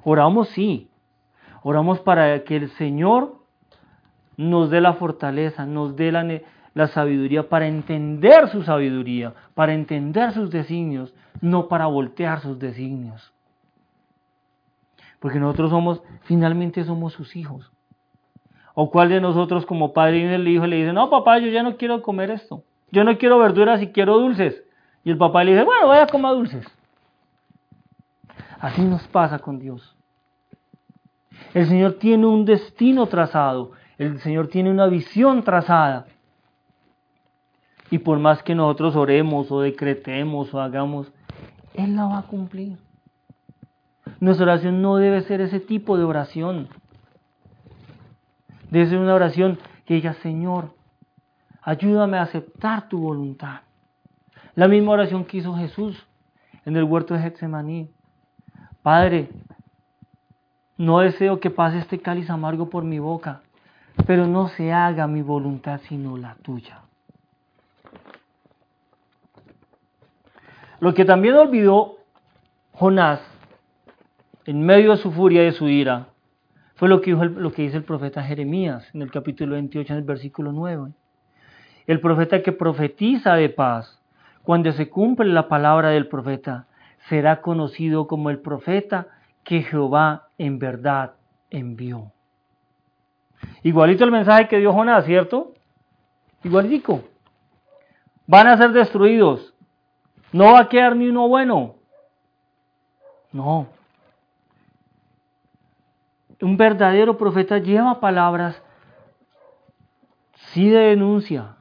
Oramos 0.04 0.50
sí, 0.50 0.90
oramos 1.64 2.00
para 2.00 2.44
que 2.44 2.56
el 2.56 2.70
Señor 2.72 3.36
nos 4.38 4.70
dé 4.70 4.82
la 4.82 4.94
fortaleza, 4.94 5.66
nos 5.66 5.96
dé 5.96 6.12
la, 6.12 6.88
sabiduría 6.88 7.50
para 7.50 7.68
entender 7.68 8.48
su 8.50 8.64
sabiduría, 8.64 9.34
para 9.54 9.74
entender 9.74 10.32
sus 10.32 10.50
designios, 10.50 11.14
no 11.42 11.68
para 11.68 11.86
voltear 11.86 12.42
sus 12.42 12.58
designios 12.58 13.32
porque 15.22 15.40
nosotros 15.40 15.70
somos, 15.70 16.02
finalmente 16.24 16.84
somos 16.84 17.14
sus 17.14 17.36
hijos. 17.36 17.72
¿O 18.74 18.90
cuál 18.90 19.10
de 19.10 19.22
nosotros 19.22 19.68
como 19.68 19.94
padre 19.94 20.18
y 20.18 20.24
el 20.24 20.48
hijo 20.48 20.66
le 20.66 20.78
dice, 20.78 20.94
no 20.94 21.12
papá, 21.12 21.38
yo 21.38 21.48
ya 21.50 21.62
no 21.62 21.78
quiero 21.78 22.02
comer 22.02 22.32
esto, 22.32 22.64
yo 22.92 23.04
no 23.04 23.18
quiero 23.20 23.38
verduras 23.38 23.82
y 23.84 23.92
quiero 23.92 24.18
dulces? 24.18 24.64
Y 25.04 25.12
el 25.12 25.18
papá 25.18 25.44
le 25.44 25.52
dice, 25.52 25.64
bueno, 25.64 25.88
vaya 25.88 26.04
a 26.04 26.08
comer 26.08 26.32
dulces. 26.32 26.66
Así 28.62 28.84
nos 28.84 29.08
pasa 29.08 29.40
con 29.40 29.58
Dios. 29.58 29.96
El 31.56 31.66
Señor 31.66 31.94
tiene 31.94 32.28
un 32.28 32.46
destino 32.46 33.08
trazado, 33.08 33.72
el 33.98 34.20
Señor 34.20 34.50
tiene 34.50 34.70
una 34.70 34.86
visión 34.86 35.44
trazada. 35.44 36.06
Y 37.90 37.98
por 37.98 38.20
más 38.20 38.44
que 38.44 38.54
nosotros 38.54 38.96
oremos 38.96 39.52
o 39.52 39.62
decretemos 39.62 40.54
o 40.54 40.62
hagamos, 40.62 41.12
Él 41.74 41.96
la 41.96 42.06
va 42.06 42.20
a 42.20 42.28
cumplir. 42.28 42.78
Nuestra 44.20 44.46
oración 44.46 44.80
no 44.84 44.98
debe 44.98 45.22
ser 45.22 45.42
ese 45.42 45.60
tipo 45.60 45.98
de 45.98 46.04
oración. 46.04 46.70
Debe 48.70 48.86
ser 48.86 49.00
una 49.00 49.16
oración 49.16 49.58
que 49.86 49.96
diga, 49.96 50.14
Señor, 50.14 50.76
ayúdame 51.64 52.18
a 52.18 52.22
aceptar 52.22 52.90
tu 52.90 53.00
voluntad. 53.00 53.62
La 54.54 54.68
misma 54.68 54.92
oración 54.92 55.26
que 55.26 55.38
hizo 55.38 55.56
Jesús 55.56 56.06
en 56.64 56.78
el 56.78 56.84
huerto 56.84 57.16
de 57.16 57.22
Getsemaní. 57.22 57.90
Padre, 58.84 59.30
no 60.78 61.00
deseo 61.00 61.40
que 61.40 61.50
pase 61.50 61.80
este 61.80 62.00
cáliz 62.00 62.30
amargo 62.30 62.70
por 62.70 62.84
mi 62.84 63.00
boca, 63.00 63.42
pero 64.08 64.28
no 64.28 64.48
se 64.50 64.74
haga 64.74 65.08
mi 65.08 65.22
voluntad 65.22 65.82
sino 65.88 66.18
la 66.18 66.36
tuya. 66.42 66.80
Lo 70.80 70.94
que 70.94 71.06
también 71.06 71.36
olvidó 71.36 71.98
Jonás 72.74 73.22
en 74.46 74.66
medio 74.66 74.92
de 74.92 74.98
su 74.98 75.12
furia 75.12 75.44
y 75.44 75.46
de 75.46 75.52
su 75.52 75.68
ira, 75.68 76.08
fue 76.76 76.90
lo 76.90 77.02
que, 77.02 77.12
dijo 77.12 77.26
lo 77.26 77.52
que 77.52 77.62
dice 77.62 77.78
el 77.78 77.84
profeta 77.84 78.24
Jeremías 78.24 78.90
en 78.94 79.04
el 79.04 79.12
capítulo 79.12 79.54
28, 79.54 79.94
en 79.94 80.00
el 80.00 80.06
versículo 80.06 80.52
9. 80.52 80.92
El 81.86 82.00
profeta 82.00 82.42
que 82.42 82.52
profetiza 82.52 83.36
de 83.36 83.50
paz, 83.50 84.02
cuando 84.44 84.72
se 84.72 84.90
cumple 84.90 85.32
la 85.32 85.48
palabra 85.48 85.90
del 85.90 86.08
profeta, 86.08 86.66
será 87.10 87.42
conocido 87.42 88.08
como 88.08 88.30
el 88.30 88.40
profeta 88.40 89.08
que 89.44 89.64
Jehová 89.64 90.28
en 90.38 90.60
verdad 90.60 91.14
envió. 91.50 92.12
Igualito 93.64 94.04
el 94.04 94.12
mensaje 94.12 94.48
que 94.48 94.60
dio 94.60 94.74
Jonás, 94.74 95.06
¿cierto? 95.06 95.54
Igualito. 96.44 97.04
Van 98.28 98.48
a 98.48 98.58
ser 98.58 98.72
destruidos. 98.72 99.54
No 100.32 100.54
va 100.54 100.62
a 100.62 100.70
quedar 100.70 100.96
ni 100.96 101.08
uno 101.08 101.28
bueno. 101.28 101.76
No. 103.32 103.68
Un 106.42 106.58
verdadero 106.58 107.18
profeta 107.18 107.60
lleva 107.60 108.00
palabras, 108.00 108.62
sí 110.54 110.70
de 110.70 110.80
denuncia, 110.80 111.56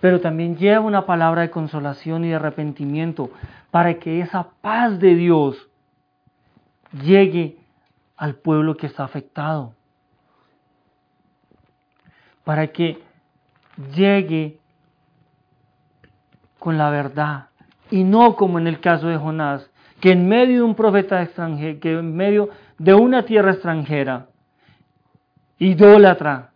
pero 0.00 0.20
también 0.20 0.56
lleva 0.56 0.80
una 0.80 1.06
palabra 1.06 1.42
de 1.42 1.50
consolación 1.50 2.24
y 2.24 2.30
de 2.30 2.34
arrepentimiento 2.34 3.30
para 3.70 3.98
que 3.98 4.20
esa 4.20 4.50
paz 4.60 4.98
de 4.98 5.14
Dios 5.14 5.68
llegue 6.92 7.58
al 8.16 8.34
pueblo 8.34 8.76
que 8.76 8.86
está 8.86 9.04
afectado. 9.04 9.74
Para 12.44 12.66
que 12.68 13.02
llegue 13.94 14.58
con 16.58 16.76
la 16.76 16.90
verdad 16.90 17.48
y 17.90 18.04
no 18.04 18.36
como 18.36 18.58
en 18.58 18.66
el 18.66 18.80
caso 18.80 19.08
de 19.08 19.16
Jonás, 19.16 19.70
que 20.00 20.12
en 20.12 20.28
medio 20.28 20.58
de 20.58 20.62
un 20.62 20.74
profeta 20.74 21.22
extranjero, 21.22 21.80
que 21.80 21.92
en 21.92 22.16
medio 22.16 22.50
de 22.78 22.94
una 22.94 23.24
tierra 23.24 23.52
extranjera, 23.52 24.28
idólatra, 25.58 26.50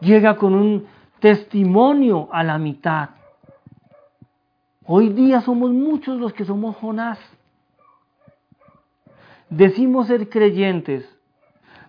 llega 0.00 0.36
con 0.36 0.54
un 0.54 0.86
testimonio 1.20 2.28
a 2.32 2.44
la 2.44 2.58
mitad. 2.58 3.10
Hoy 4.90 5.10
día 5.10 5.42
somos 5.42 5.70
muchos 5.70 6.18
los 6.18 6.32
que 6.32 6.46
somos 6.46 6.74
Jonás. 6.76 7.18
Decimos 9.50 10.06
ser 10.06 10.30
creyentes, 10.30 11.06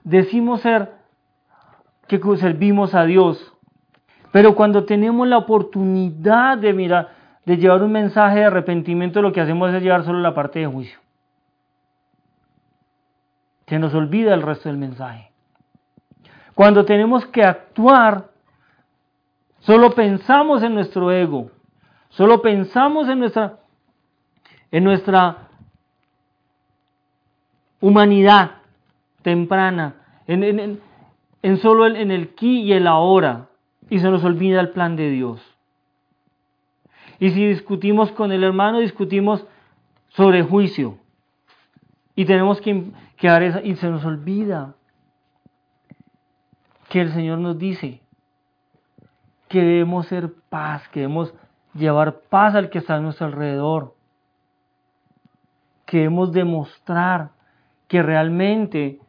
decimos 0.03 0.59
ser 0.59 0.91
que 2.09 2.19
servimos 2.35 2.93
a 2.93 3.05
Dios, 3.05 3.53
pero 4.33 4.53
cuando 4.53 4.83
tenemos 4.83 5.25
la 5.29 5.37
oportunidad 5.37 6.57
de 6.57 6.73
mirar, 6.73 7.13
de 7.45 7.55
llevar 7.55 7.83
un 7.83 7.93
mensaje 7.93 8.39
de 8.39 8.45
arrepentimiento, 8.45 9.21
lo 9.21 9.31
que 9.31 9.39
hacemos 9.39 9.73
es 9.73 9.81
llevar 9.81 10.03
solo 10.03 10.19
la 10.19 10.35
parte 10.35 10.59
de 10.59 10.67
juicio. 10.67 10.99
Se 13.67 13.79
nos 13.79 13.93
olvida 13.93 14.33
el 14.33 14.41
resto 14.41 14.67
del 14.67 14.77
mensaje. 14.77 15.31
Cuando 16.53 16.83
tenemos 16.83 17.25
que 17.27 17.45
actuar, 17.45 18.25
solo 19.59 19.91
pensamos 19.95 20.63
en 20.63 20.73
nuestro 20.73 21.13
ego, 21.13 21.51
solo 22.09 22.41
pensamos 22.41 23.07
en 23.07 23.19
nuestra, 23.19 23.59
en 24.71 24.83
nuestra 24.83 25.49
humanidad 27.79 28.57
temprana, 29.21 29.95
en, 30.27 30.79
en, 31.41 31.57
solo 31.57 31.87
en 31.87 32.11
el 32.11 32.31
aquí 32.33 32.61
y 32.61 32.73
el 32.73 32.87
ahora, 32.87 33.47
y 33.89 33.99
se 33.99 34.09
nos 34.09 34.23
olvida 34.23 34.59
el 34.59 34.69
plan 34.69 34.95
de 34.95 35.09
Dios. 35.09 35.41
Y 37.19 37.31
si 37.31 37.47
discutimos 37.47 38.11
con 38.11 38.31
el 38.31 38.43
hermano, 38.43 38.79
discutimos 38.79 39.45
sobre 40.09 40.43
juicio. 40.43 40.97
Y 42.15 42.25
tenemos 42.25 42.61
que, 42.61 42.91
que 43.17 43.27
dar 43.27 43.43
esa, 43.43 43.61
y 43.61 43.75
se 43.75 43.89
nos 43.89 44.05
olvida 44.05 44.75
que 46.89 47.01
el 47.01 47.13
Señor 47.13 47.39
nos 47.39 47.57
dice 47.57 48.01
que 49.47 49.59
debemos 49.59 50.07
ser 50.07 50.33
paz, 50.49 50.87
que 50.89 51.01
debemos 51.01 51.33
llevar 51.73 52.21
paz 52.29 52.55
al 52.55 52.69
que 52.69 52.79
está 52.79 52.95
a 52.95 52.99
nuestro 52.99 53.27
alrededor, 53.27 53.95
que 55.85 55.97
debemos 55.97 56.31
demostrar 56.31 57.31
que 57.87 58.03
realmente 58.03 58.99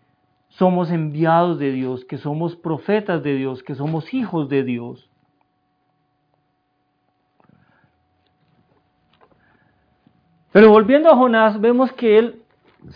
somos 0.48 0.90
enviados 0.90 1.58
de 1.58 1.72
Dios, 1.72 2.04
que 2.04 2.18
somos 2.18 2.56
profetas 2.56 3.22
de 3.22 3.34
Dios, 3.34 3.62
que 3.62 3.74
somos 3.74 4.12
hijos 4.12 4.48
de 4.48 4.64
Dios. 4.64 5.10
Pero 10.52 10.70
volviendo 10.70 11.10
a 11.10 11.16
Jonás, 11.16 11.60
vemos 11.60 11.92
que 11.92 12.18
él 12.18 12.42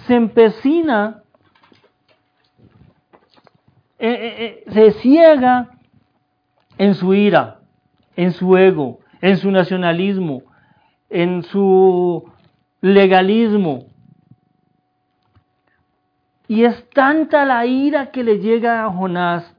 se 0.06 0.14
empecina, 0.14 1.22
eh, 3.98 4.08
eh, 4.08 4.64
eh, 4.66 4.72
se 4.72 4.92
ciega 5.00 5.70
en 6.78 6.94
su 6.94 7.14
ira, 7.14 7.60
en 8.16 8.32
su 8.32 8.56
ego, 8.56 8.98
en 9.20 9.36
su 9.36 9.50
nacionalismo, 9.50 10.42
en 11.08 11.42
su 11.44 12.24
legalismo, 12.80 13.86
y 16.46 16.64
es 16.64 16.88
tanta 16.90 17.44
la 17.44 17.64
ira 17.66 18.10
que 18.10 18.22
le 18.22 18.38
llega 18.38 18.84
a 18.84 18.90
Jonás, 18.90 19.54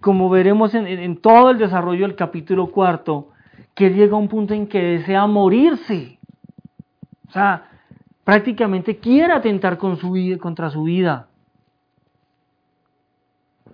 como 0.00 0.30
veremos 0.30 0.74
en, 0.74 1.16
todo 1.20 1.50
el 1.50 1.58
desarrollo 1.58 2.06
del 2.06 2.14
capítulo 2.14 2.68
cuarto, 2.68 3.30
que 3.74 3.90
llega 3.90 4.14
a 4.14 4.20
un 4.20 4.28
punto 4.28 4.54
en 4.54 4.68
que 4.68 4.80
desea 4.80 5.26
morirse. 5.26 6.18
O 7.28 7.32
sea, 7.32 7.64
prácticamente 8.24 8.98
quiere 8.98 9.32
atentar 9.32 9.78
con 9.78 9.96
su 9.96 10.16
contra 10.40 10.70
su 10.70 10.84
vida. 10.84 11.28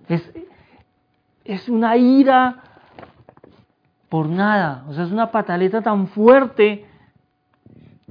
Es, 0.08 0.32
es 1.44 1.68
una 1.68 1.96
ira 1.96 2.62
por 4.08 4.28
nada. 4.28 4.84
O 4.88 4.92
sea, 4.92 5.04
es 5.04 5.12
una 5.12 5.30
pataleta 5.30 5.82
tan 5.82 6.08
fuerte 6.08 6.86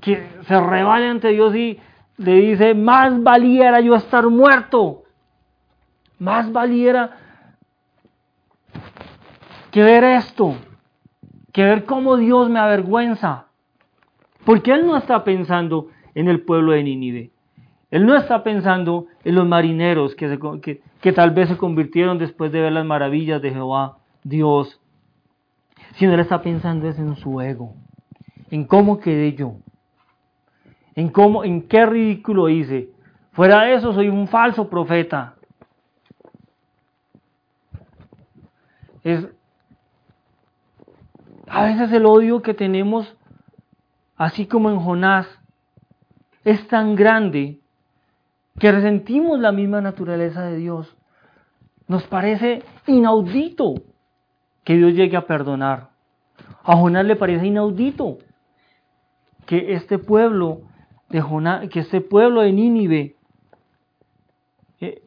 que 0.01 0.27
se 0.47 0.59
revale 0.59 1.07
ante 1.07 1.29
Dios 1.29 1.55
y 1.55 1.79
le 2.17 2.33
dice, 2.35 2.73
más 2.73 3.23
valiera 3.23 3.79
yo 3.79 3.95
estar 3.95 4.27
muerto, 4.29 5.03
más 6.19 6.51
valiera 6.51 7.17
que 9.71 9.81
ver 9.81 10.03
esto, 10.03 10.55
que 11.51 11.63
ver 11.63 11.85
cómo 11.85 12.17
Dios 12.17 12.49
me 12.49 12.59
avergüenza. 12.59 13.45
Porque 14.45 14.71
Él 14.71 14.85
no 14.85 14.97
está 14.97 15.23
pensando 15.23 15.87
en 16.13 16.27
el 16.27 16.41
pueblo 16.41 16.73
de 16.73 16.83
Nínive. 16.83 17.31
Él 17.89 18.05
no 18.05 18.15
está 18.15 18.43
pensando 18.43 19.07
en 19.23 19.35
los 19.35 19.47
marineros 19.47 20.15
que 20.15 21.13
tal 21.13 21.31
vez 21.31 21.49
se 21.49 21.57
convirtieron 21.57 22.17
después 22.17 22.51
de 22.51 22.59
ver 22.59 22.73
las 22.73 22.85
maravillas 22.85 23.41
de 23.41 23.51
Jehová, 23.51 23.99
Dios. 24.23 24.81
Sino 25.93 26.13
Él 26.13 26.19
está 26.19 26.41
pensando 26.41 26.87
en 26.87 27.15
su 27.15 27.41
ego, 27.41 27.73
en 28.49 28.65
cómo 28.65 28.99
quedé 28.99 29.33
yo 29.33 29.57
en 30.95 31.09
cómo, 31.09 31.43
en 31.43 31.67
qué 31.67 31.85
ridículo 31.85 32.49
hice. 32.49 32.89
Fuera 33.31 33.63
de 33.63 33.75
eso, 33.75 33.93
soy 33.93 34.09
un 34.09 34.27
falso 34.27 34.69
profeta. 34.69 35.35
Es 39.03 39.27
a 41.47 41.65
veces 41.65 41.91
el 41.91 42.05
odio 42.05 42.41
que 42.41 42.53
tenemos, 42.53 43.15
así 44.15 44.47
como 44.47 44.69
en 44.69 44.79
Jonás, 44.79 45.27
es 46.43 46.67
tan 46.67 46.95
grande 46.95 47.59
que 48.59 48.71
resentimos 48.71 49.39
la 49.39 49.51
misma 49.51 49.81
naturaleza 49.81 50.43
de 50.43 50.57
Dios. 50.57 50.95
Nos 51.87 52.03
parece 52.07 52.63
inaudito 52.87 53.75
que 54.63 54.77
Dios 54.77 54.93
llegue 54.93 55.17
a 55.17 55.27
perdonar. 55.27 55.89
A 56.63 56.75
Jonás 56.75 57.05
le 57.05 57.15
parece 57.15 57.47
inaudito 57.47 58.17
que 59.45 59.73
este 59.73 59.97
pueblo 59.97 60.61
que 61.69 61.79
este 61.79 62.01
pueblo 62.01 62.41
de 62.41 62.51
Nínive 62.51 63.15
eh, 64.81 65.03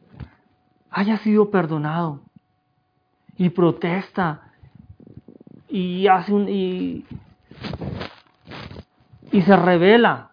haya 0.89 1.17
sido 1.17 1.51
perdonado 1.51 2.21
y 3.35 3.49
protesta 3.49 4.53
y 5.67 6.07
hace 6.07 6.33
un 6.33 6.47
y, 6.47 7.05
se 9.31 9.55
revela 9.55 10.31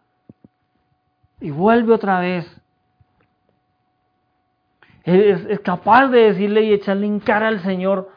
y 1.40 1.50
vuelve 1.50 1.92
otra 1.92 2.20
vez. 2.20 2.46
Es, 5.02 5.44
es, 5.44 5.60
capaz 5.60 6.08
de 6.08 6.32
decirle 6.32 6.62
y 6.62 6.72
echarle 6.72 7.06
en 7.06 7.20
cara 7.20 7.48
al 7.48 7.62
Señor. 7.62 8.10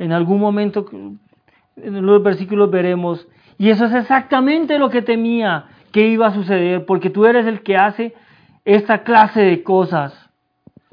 En 0.00 0.12
algún 0.12 0.40
momento, 0.40 0.86
en 1.76 2.06
los 2.06 2.22
versículos 2.22 2.70
veremos. 2.70 3.28
Y 3.58 3.68
eso 3.68 3.84
es 3.84 3.92
exactamente 3.92 4.78
lo 4.78 4.88
que 4.88 5.02
temía 5.02 5.66
qué 5.92 6.08
iba 6.08 6.28
a 6.28 6.32
suceder, 6.32 6.86
porque 6.86 7.10
tú 7.10 7.26
eres 7.26 7.44
el 7.44 7.62
que 7.62 7.76
hace 7.76 8.14
esta 8.64 9.02
clase 9.02 9.42
de 9.42 9.62
cosas. 9.62 10.14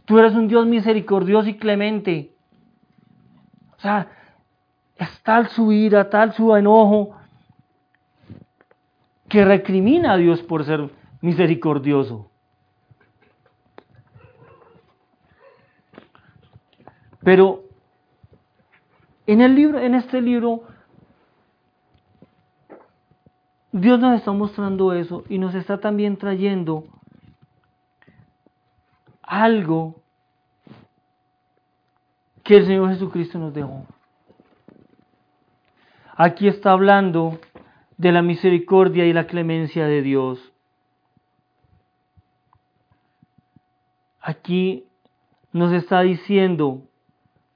Tú 0.03 0.19
eres 0.19 0.33
un 0.33 0.49
Dios 0.49 0.65
misericordioso 0.65 1.47
y 1.47 1.55
clemente. 1.55 2.33
O 3.77 3.79
sea, 3.79 4.09
es 4.97 5.23
tal 5.23 5.47
su 5.47 5.71
ira, 5.71 6.09
tal 6.09 6.33
su 6.33 6.53
enojo, 6.53 7.15
que 9.29 9.45
recrimina 9.45 10.11
a 10.11 10.17
Dios 10.17 10.43
por 10.43 10.65
ser 10.65 10.89
misericordioso. 11.21 12.29
Pero 17.23 17.66
en 19.27 19.41
el 19.41 19.55
libro, 19.55 19.79
en 19.79 19.93
este 19.93 20.21
libro, 20.21 20.63
Dios 23.73 23.99
nos 23.99 24.17
está 24.17 24.31
mostrando 24.31 24.93
eso 24.93 25.25
y 25.29 25.37
nos 25.37 25.53
está 25.53 25.79
también 25.79 26.17
trayendo 26.17 26.85
algo 29.21 29.95
que 32.43 32.55
el 32.55 32.65
Señor 32.65 32.89
Jesucristo 32.89 33.37
nos 33.37 33.53
dejó. 33.53 33.85
Aquí 36.15 36.47
está 36.47 36.71
hablando 36.71 37.37
de 37.97 38.13
la 38.13 38.21
misericordia 38.21 39.05
y 39.05 39.11
la 39.11 39.27
clemencia 39.27 39.85
de 39.85 40.01
Dios. 40.01 40.53
Aquí 44.21 44.85
nos 45.51 45.73
está 45.73 46.01
diciendo, 46.01 46.81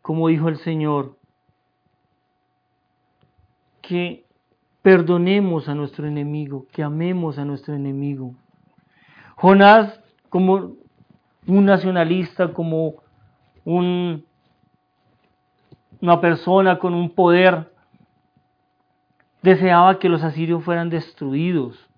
como 0.02 0.28
dijo 0.28 0.50
el 0.50 0.58
Señor, 0.58 1.18
que 3.82 4.26
perdonemos 4.82 5.70
a 5.70 5.76
nuestro 5.76 6.08
enemigo, 6.08 6.66
que 6.72 6.84
amemos 6.84 7.38
a 7.38 7.46
nuestro 7.46 7.74
enemigo. 7.76 8.36
Jonás, 9.36 10.00
como 10.30 10.76
un 11.48 11.66
nacionalista, 11.66 12.54
como 12.54 12.96
un, 13.66 14.26
una 16.02 16.22
persona 16.22 16.80
con 16.80 16.94
un 16.94 17.10
poder, 17.12 17.72
deseaba 19.42 20.00
que 20.00 20.10
los 20.10 20.24
asirios 20.24 20.64
fueran 20.64 20.90
destruidos, 20.90 21.90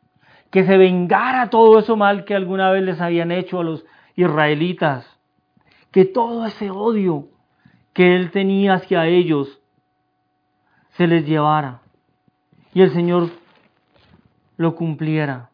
que 0.50 0.66
se 0.66 0.78
vengara 0.78 1.50
todo 1.50 1.80
eso 1.80 1.96
mal 1.98 2.26
que 2.26 2.36
alguna 2.36 2.70
vez 2.72 2.84
les 2.84 3.02
habían 3.02 3.32
hecho 3.32 3.60
a 3.60 3.64
los 3.64 3.86
israelitas, 4.16 5.06
que 5.92 6.06
todo 6.06 6.46
ese 6.46 6.70
odio 6.70 7.28
que 7.94 8.16
él 8.16 8.32
tenía 8.32 8.76
hacia 8.76 9.08
ellos 9.08 9.63
se 10.94 11.08
les 11.08 11.26
llevara 11.26 11.82
y 12.74 12.82
el 12.82 12.92
Señor 12.92 13.30
lo 14.58 14.76
cumpliera. 14.76 15.50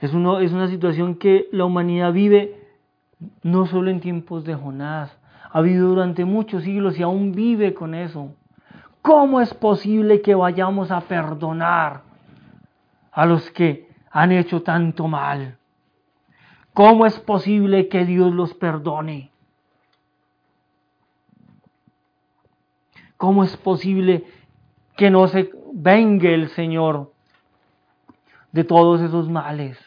Es, 0.00 0.12
uno, 0.12 0.40
es 0.40 0.52
una 0.52 0.68
situación 0.68 1.16
que 1.16 1.48
la 1.52 1.64
humanidad 1.64 2.12
vive 2.12 2.66
no 3.42 3.66
solo 3.66 3.90
en 3.90 4.00
tiempos 4.00 4.44
de 4.44 4.54
Jonás, 4.54 5.16
ha 5.50 5.60
vivido 5.62 5.88
durante 5.88 6.24
muchos 6.24 6.64
siglos 6.64 6.98
y 6.98 7.02
aún 7.02 7.32
vive 7.32 7.72
con 7.72 7.94
eso. 7.94 8.34
¿Cómo 9.00 9.40
es 9.40 9.54
posible 9.54 10.20
que 10.20 10.34
vayamos 10.34 10.90
a 10.90 11.00
perdonar 11.00 12.02
a 13.12 13.24
los 13.24 13.50
que 13.52 13.88
han 14.10 14.32
hecho 14.32 14.62
tanto 14.62 15.08
mal? 15.08 15.56
¿Cómo 16.74 17.06
es 17.06 17.18
posible 17.20 17.88
que 17.88 18.04
Dios 18.04 18.34
los 18.34 18.52
perdone? 18.52 19.30
¿Cómo 23.16 23.44
es 23.44 23.56
posible 23.56 24.24
que 24.96 25.10
no 25.10 25.28
se 25.28 25.50
vengue 25.72 26.34
el 26.34 26.48
Señor 26.50 27.12
de 28.52 28.64
todos 28.64 29.00
esos 29.00 29.28
males? 29.28 29.78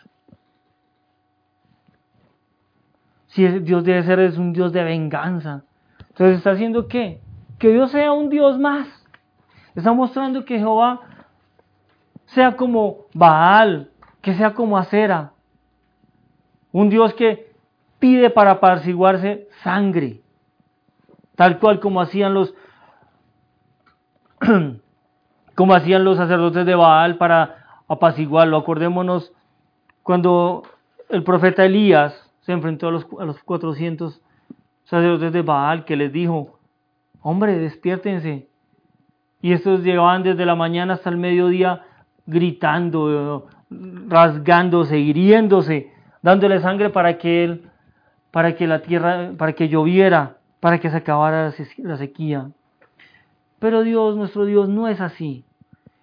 Si 3.28 3.48
Dios 3.48 3.84
debe 3.84 4.04
ser 4.04 4.20
es 4.20 4.38
un 4.38 4.54
Dios 4.54 4.74
de 4.74 4.84
venganza. 4.84 5.64
Entonces 6.10 6.38
está 6.38 6.52
haciendo 6.52 6.88
qué? 6.88 7.22
Que 7.60 7.72
Dios 7.72 7.92
sea 7.92 8.12
un 8.12 8.30
Dios 8.30 8.58
más. 8.58 8.88
Está 9.76 9.94
mostrando 9.94 10.46
que 10.46 10.58
Jehová 10.58 11.02
sea 12.26 12.56
como 12.56 13.06
Baal, 13.14 13.92
que 14.22 14.34
sea 14.34 14.54
como 14.54 14.78
Acera. 14.78 15.34
Un 16.72 16.90
Dios 16.90 17.14
que 17.14 17.52
pide 18.00 18.30
para 18.30 18.52
apaciguarse 18.52 19.48
sangre, 19.64 20.22
tal 21.36 21.60
cual 21.60 21.80
como 21.80 22.02
hacían 22.02 22.34
los 22.34 22.54
como 25.56 25.74
hacían 25.74 26.04
los 26.04 26.18
sacerdotes 26.18 26.66
de 26.66 26.76
Baal 26.76 27.18
para 27.18 27.82
apaciguarlo. 27.88 28.58
Acordémonos 28.58 29.34
cuando 30.04 30.64
el 31.10 31.24
profeta 31.24 31.66
Elías 31.66 32.14
se 32.42 32.52
enfrentó 32.52 32.88
a 32.88 32.92
los, 32.92 33.06
a 33.20 33.26
los 33.26 33.42
400 33.44 34.22
sacerdotes 34.86 35.34
de 35.34 35.42
Baal 35.42 35.86
que 35.86 35.96
les 35.96 36.12
dijo, 36.12 36.60
hombre, 37.22 37.58
despiértense. 37.58 38.48
Y 39.42 39.54
estos 39.54 39.84
llegaban 39.84 40.24
desde 40.24 40.46
la 40.46 40.56
mañana 40.56 40.96
hasta 40.96 41.10
el 41.10 41.18
mediodía 41.18 41.84
gritando, 42.26 43.48
rasgándose, 44.08 45.00
hiriéndose, 45.00 45.92
dándole 46.22 46.60
sangre 46.60 46.90
para 46.90 47.18
que 47.18 47.44
él, 47.44 47.70
para 48.32 48.56
que 48.56 48.68
la 48.68 48.82
tierra, 48.82 49.32
para 49.38 49.54
que 49.54 49.70
lloviera, 49.70 50.38
para 50.60 50.80
que 50.80 50.90
se 50.90 50.98
acabara 50.98 51.54
la 51.78 51.98
sequía. 51.98 52.50
Pero 53.60 53.84
Dios, 53.84 54.16
nuestro 54.16 54.46
Dios, 54.46 54.70
no 54.70 54.88
es 54.88 55.02
así. 55.02 55.46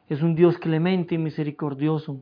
Es 0.09 0.23
un 0.23 0.35
Dios 0.35 0.59
clemente 0.59 1.15
y 1.15 1.19
misericordioso. 1.19 2.21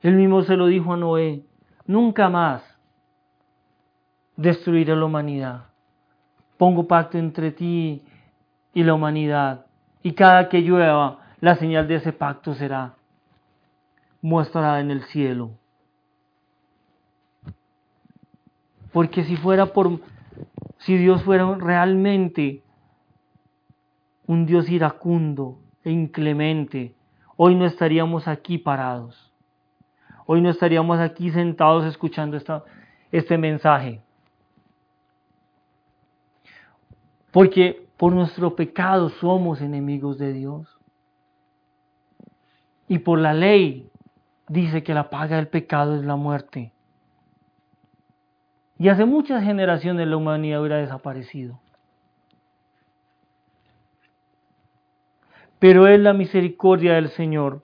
Él 0.00 0.14
mismo 0.14 0.42
se 0.42 0.56
lo 0.56 0.66
dijo 0.66 0.92
a 0.92 0.96
Noé, 0.96 1.42
nunca 1.86 2.28
más 2.28 2.62
destruiré 4.36 4.94
la 4.94 5.04
humanidad. 5.04 5.64
Pongo 6.58 6.86
pacto 6.86 7.18
entre 7.18 7.50
ti 7.50 8.02
y 8.72 8.82
la 8.84 8.94
humanidad. 8.94 9.66
Y 10.02 10.12
cada 10.12 10.48
que 10.48 10.60
llueva, 10.60 11.18
la 11.40 11.56
señal 11.56 11.88
de 11.88 11.96
ese 11.96 12.12
pacto 12.12 12.54
será 12.54 12.94
mostrada 14.22 14.80
en 14.80 14.90
el 14.90 15.02
cielo. 15.04 15.50
Porque 18.92 19.24
si 19.24 19.36
fuera 19.36 19.66
por, 19.66 20.00
si 20.78 20.96
Dios 20.96 21.22
fuera 21.24 21.54
realmente 21.56 22.62
un 24.26 24.46
Dios 24.46 24.68
iracundo 24.68 25.58
e 25.84 25.90
inclemente, 25.90 26.94
hoy 27.36 27.54
no 27.54 27.64
estaríamos 27.64 28.26
aquí 28.28 28.58
parados. 28.58 29.32
Hoy 30.26 30.40
no 30.40 30.50
estaríamos 30.50 30.98
aquí 30.98 31.30
sentados 31.30 31.84
escuchando 31.84 32.36
esta, 32.36 32.64
este 33.12 33.38
mensaje. 33.38 34.00
Porque 37.30 37.86
por 37.96 38.12
nuestro 38.12 38.56
pecado 38.56 39.08
somos 39.10 39.60
enemigos 39.60 40.18
de 40.18 40.32
Dios. 40.32 40.68
Y 42.88 42.98
por 42.98 43.18
la 43.18 43.34
ley 43.34 43.88
dice 44.48 44.82
que 44.82 44.94
la 44.94 45.10
paga 45.10 45.36
del 45.36 45.48
pecado 45.48 45.96
es 45.96 46.04
la 46.04 46.16
muerte. 46.16 46.72
Y 48.78 48.88
hace 48.88 49.04
muchas 49.04 49.42
generaciones 49.42 50.06
la 50.06 50.16
humanidad 50.16 50.60
hubiera 50.60 50.76
desaparecido. 50.78 51.60
Pero 55.58 55.86
es 55.86 55.98
la 56.00 56.12
misericordia 56.12 56.94
del 56.94 57.08
Señor 57.08 57.62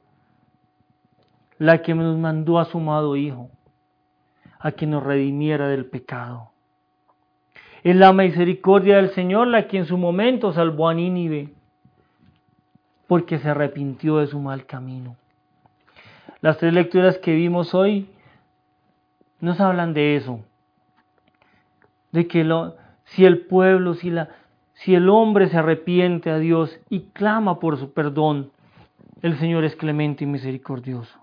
la 1.59 1.83
que 1.83 1.95
nos 1.95 2.19
mandó 2.19 2.59
a 2.59 2.65
su 2.65 2.79
amado 2.79 3.15
Hijo, 3.15 3.51
a 4.59 4.73
que 4.73 4.87
nos 4.87 5.03
redimiera 5.03 5.69
del 5.69 5.87
pecado. 5.87 6.51
Es 7.85 7.95
la 7.95 8.13
misericordia 8.13 8.97
del 8.97 9.11
Señor 9.11 9.49
la 9.49 9.69
que 9.69 9.79
en 9.79 9.87
su 9.87 9.97
momento 9.97 10.53
salvó 10.53 10.89
a 10.89 10.95
Nínive, 10.95 11.51
porque 13.07 13.39
se 13.39 13.49
arrepintió 13.49 14.19
de 14.19 14.27
su 14.27 14.41
mal 14.41 14.67
camino. 14.67 15.17
Las 16.41 16.59
tres 16.59 16.73
lecturas 16.73 17.19
que 17.19 17.33
vimos 17.35 17.75
hoy 17.75 18.09
nos 19.39 19.61
hablan 19.61 19.95
de 19.95 20.17
eso, 20.17 20.41
de 22.11 22.27
que 22.27 22.43
lo, 22.43 22.77
si 23.05 23.25
el 23.25 23.47
pueblo, 23.47 23.95
si 23.95 24.11
la, 24.11 24.31
si 24.85 24.95
el 24.95 25.09
hombre 25.09 25.49
se 25.49 25.59
arrepiente 25.59 26.31
a 26.31 26.39
Dios 26.39 26.81
y 26.89 27.01
clama 27.13 27.61
por 27.61 27.79
su 27.79 27.93
perdón, 27.93 28.51
el 29.21 29.39
Señor 29.39 29.65
es 29.65 29.77
clemente 29.77 30.25
y 30.25 30.27
misericordioso. 30.27 31.19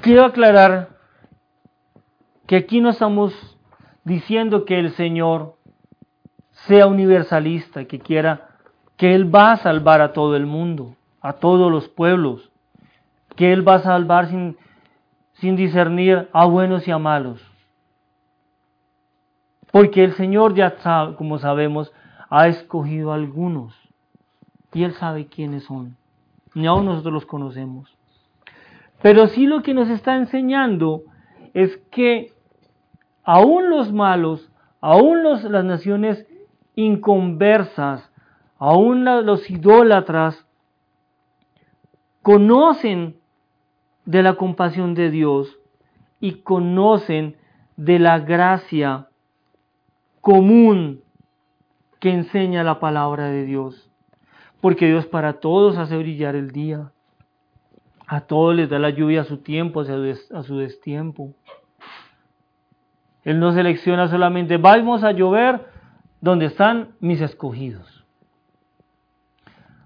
Quiero 0.00 0.24
aclarar 0.24 0.96
que 2.46 2.56
aquí 2.56 2.80
no 2.80 2.88
estamos 2.88 3.34
diciendo 4.04 4.64
que 4.64 4.78
el 4.78 4.92
Señor 4.92 5.56
sea 6.66 6.86
universalista, 6.86 7.84
que 7.84 7.98
quiera 7.98 8.48
que 8.96 9.14
Él 9.14 9.34
va 9.34 9.52
a 9.52 9.56
salvar 9.58 10.00
a 10.00 10.14
todo 10.14 10.34
el 10.36 10.46
mundo, 10.46 10.96
a 11.20 11.34
todos 11.34 11.70
los 11.70 11.88
pueblos, 11.88 12.50
que 13.36 13.52
Él 13.52 13.66
va 13.66 13.74
a 13.74 13.82
salvar 13.82 14.30
sin 14.30 14.56
sin 15.40 15.56
discernir 15.56 16.28
a 16.32 16.44
buenos 16.44 16.86
y 16.86 16.90
a 16.90 16.98
malos. 16.98 17.40
Porque 19.72 20.04
el 20.04 20.12
Señor 20.12 20.54
ya 20.54 20.76
como 21.16 21.38
sabemos, 21.38 21.92
ha 22.28 22.48
escogido 22.48 23.12
a 23.12 23.14
algunos 23.14 23.74
y 24.72 24.84
Él 24.84 24.92
sabe 24.92 25.26
quiénes 25.26 25.64
son. 25.64 25.96
Ni 26.54 26.66
aún 26.66 26.84
nosotros 26.84 27.14
los 27.14 27.26
conocemos. 27.26 27.96
Pero 29.02 29.28
sí 29.28 29.46
lo 29.46 29.62
que 29.62 29.72
nos 29.72 29.88
está 29.88 30.16
enseñando 30.16 31.02
es 31.54 31.76
que 31.90 32.32
aún 33.24 33.70
los 33.70 33.92
malos, 33.92 34.50
aún 34.80 35.22
las 35.22 35.64
naciones 35.64 36.26
inconversas, 36.74 38.12
aún 38.58 39.04
los 39.04 39.48
idólatras, 39.48 40.46
conocen 42.20 43.19
de 44.10 44.24
la 44.24 44.34
compasión 44.34 44.94
de 44.94 45.08
Dios 45.08 45.56
y 46.18 46.42
conocen 46.42 47.36
de 47.76 48.00
la 48.00 48.18
gracia 48.18 49.06
común 50.20 51.02
que 52.00 52.10
enseña 52.10 52.64
la 52.64 52.80
palabra 52.80 53.26
de 53.28 53.44
Dios. 53.44 53.88
Porque 54.60 54.88
Dios 54.88 55.06
para 55.06 55.34
todos 55.34 55.78
hace 55.78 55.96
brillar 55.96 56.34
el 56.34 56.50
día. 56.50 56.90
A 58.08 58.22
todos 58.22 58.56
les 58.56 58.68
da 58.68 58.80
la 58.80 58.90
lluvia 58.90 59.20
a 59.20 59.24
su 59.24 59.38
tiempo, 59.38 59.82
a 59.82 60.42
su 60.42 60.58
destiempo. 60.58 61.32
Él 63.22 63.38
no 63.38 63.52
selecciona 63.52 64.08
solamente, 64.08 64.56
vamos 64.56 65.04
a 65.04 65.12
llover 65.12 65.66
donde 66.20 66.46
están 66.46 66.96
mis 66.98 67.20
escogidos. 67.20 68.04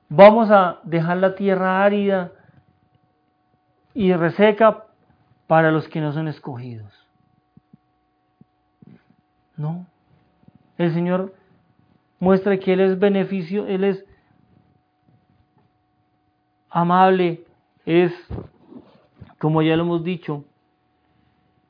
Vamos 0.08 0.50
a 0.50 0.80
dejar 0.84 1.18
la 1.18 1.34
tierra 1.34 1.84
árida 1.84 2.32
y 3.94 4.12
reseca 4.12 4.86
para 5.46 5.70
los 5.70 5.88
que 5.88 6.00
no 6.00 6.12
son 6.12 6.28
escogidos. 6.28 6.92
No. 9.56 9.86
El 10.76 10.92
Señor 10.92 11.32
muestra 12.18 12.58
que 12.58 12.72
Él 12.72 12.80
es 12.80 12.98
beneficio, 12.98 13.66
Él 13.66 13.84
es 13.84 14.04
amable, 16.68 17.44
es, 17.86 18.12
como 19.38 19.62
ya 19.62 19.76
lo 19.76 19.84
hemos 19.84 20.02
dicho, 20.02 20.44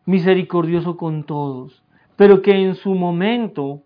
misericordioso 0.07 0.97
con 0.97 1.25
todos, 1.25 1.83
pero 2.17 2.41
que 2.41 2.53
en 2.53 2.75
su 2.75 2.95
momento 2.95 3.83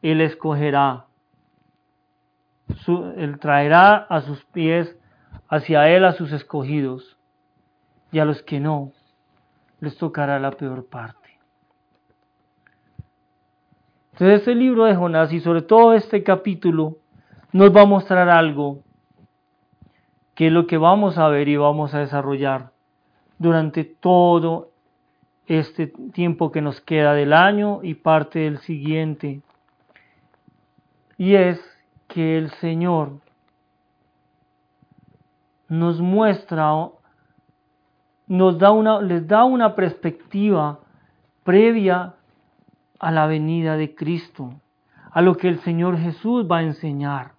Él 0.00 0.20
escogerá, 0.20 1.06
Él 3.16 3.38
traerá 3.40 3.96
a 3.96 4.20
sus 4.20 4.44
pies 4.46 4.96
hacia 5.48 5.88
Él 5.88 6.04
a 6.04 6.12
sus 6.12 6.32
escogidos, 6.32 7.16
y 8.12 8.18
a 8.18 8.24
los 8.24 8.42
que 8.42 8.60
no, 8.60 8.92
les 9.80 9.96
tocará 9.98 10.38
la 10.38 10.52
peor 10.52 10.86
parte. 10.86 11.38
Entonces 14.12 14.40
este 14.40 14.54
libro 14.54 14.84
de 14.84 14.96
Jonás 14.96 15.32
y 15.32 15.40
sobre 15.40 15.60
todo 15.60 15.92
este 15.92 16.22
capítulo 16.22 16.96
nos 17.52 17.76
va 17.76 17.82
a 17.82 17.86
mostrar 17.86 18.30
algo 18.30 18.80
que 20.34 20.46
es 20.46 20.52
lo 20.52 20.66
que 20.66 20.78
vamos 20.78 21.18
a 21.18 21.28
ver 21.28 21.48
y 21.48 21.56
vamos 21.56 21.92
a 21.94 21.98
desarrollar 21.98 22.70
durante 23.38 23.84
todo 23.84 24.70
este 25.46 25.88
tiempo 26.14 26.50
que 26.50 26.62
nos 26.62 26.80
queda 26.80 27.12
del 27.12 27.32
año 27.32 27.80
y 27.82 27.94
parte 27.94 28.40
del 28.40 28.58
siguiente. 28.58 29.42
Y 31.18 31.34
es 31.34 31.60
que 32.08 32.38
el 32.38 32.50
Señor 32.52 33.20
nos 35.68 36.00
muestra, 36.00 36.70
nos 38.26 38.58
da 38.58 38.70
una, 38.70 39.00
les 39.00 39.26
da 39.26 39.44
una 39.44 39.74
perspectiva 39.74 40.80
previa 41.44 42.14
a 42.98 43.10
la 43.10 43.26
venida 43.26 43.76
de 43.76 43.94
Cristo, 43.94 44.54
a 45.10 45.22
lo 45.22 45.36
que 45.36 45.48
el 45.48 45.60
Señor 45.60 45.98
Jesús 45.98 46.46
va 46.50 46.58
a 46.58 46.62
enseñar. 46.62 47.32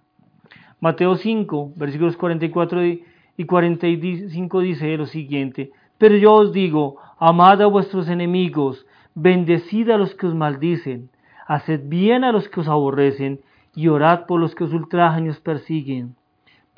Mateo 0.80 1.16
5, 1.16 1.72
versículos 1.76 2.16
44 2.16 2.84
y 2.84 3.44
45 3.44 4.60
dice 4.60 4.96
lo 4.96 5.06
siguiente, 5.06 5.72
pero 5.98 6.16
yo 6.16 6.34
os 6.34 6.52
digo, 6.52 6.96
amad 7.18 7.60
a 7.62 7.66
vuestros 7.66 8.08
enemigos, 8.08 8.86
bendecid 9.14 9.90
a 9.90 9.98
los 9.98 10.14
que 10.14 10.26
os 10.26 10.34
maldicen, 10.34 11.10
haced 11.46 11.88
bien 11.88 12.22
a 12.22 12.30
los 12.30 12.48
que 12.48 12.60
os 12.60 12.68
aborrecen, 12.68 13.40
y 13.74 13.88
orad 13.88 14.26
por 14.26 14.40
los 14.40 14.54
que 14.54 14.64
os 14.64 14.72
ultrajan 14.72 15.26
y 15.26 15.28
os 15.30 15.40
persiguen, 15.40 16.16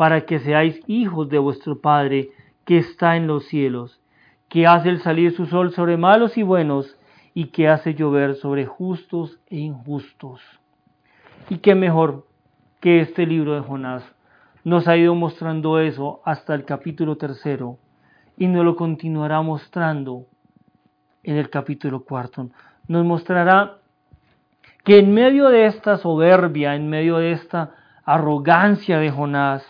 para 0.01 0.23
que 0.23 0.39
seáis 0.39 0.81
hijos 0.87 1.29
de 1.29 1.39
vuestro 1.39 1.79
Padre 1.83 2.31
que 2.65 2.79
está 2.79 3.19
en 3.19 3.27
los 3.27 3.45
cielos, 3.49 4.01
que 4.49 4.67
hace 4.67 4.89
el 4.89 5.03
salir 5.03 5.37
su 5.37 5.45
sol 5.45 5.73
sobre 5.75 5.99
malos 5.99 6.39
y 6.39 6.43
buenos, 6.43 6.97
y 7.35 7.49
que 7.49 7.69
hace 7.69 7.93
llover 7.93 8.37
sobre 8.37 8.65
justos 8.65 9.39
e 9.49 9.59
injustos. 9.59 10.41
Y 11.51 11.59
qué 11.59 11.75
mejor 11.75 12.27
que 12.81 13.03
este 13.03 13.27
libro 13.27 13.53
de 13.53 13.61
Jonás 13.61 14.03
nos 14.65 14.89
ha 14.89 14.97
ido 14.97 15.15
mostrando 15.15 15.79
eso 15.79 16.23
hasta 16.25 16.55
el 16.55 16.65
capítulo 16.65 17.17
tercero 17.17 17.77
y 18.39 18.47
nos 18.47 18.65
lo 18.65 18.77
continuará 18.77 19.43
mostrando 19.43 20.25
en 21.23 21.37
el 21.37 21.51
capítulo 21.51 22.05
cuarto. 22.05 22.49
Nos 22.89 23.05
mostrará 23.05 23.77
que 24.83 24.99
en 24.99 25.13
medio 25.13 25.51
de 25.51 25.67
esta 25.67 25.99
soberbia, 25.99 26.75
en 26.75 26.89
medio 26.89 27.19
de 27.19 27.33
esta 27.33 27.75
arrogancia 28.07 28.99
de 28.99 29.11
Jonás, 29.11 29.63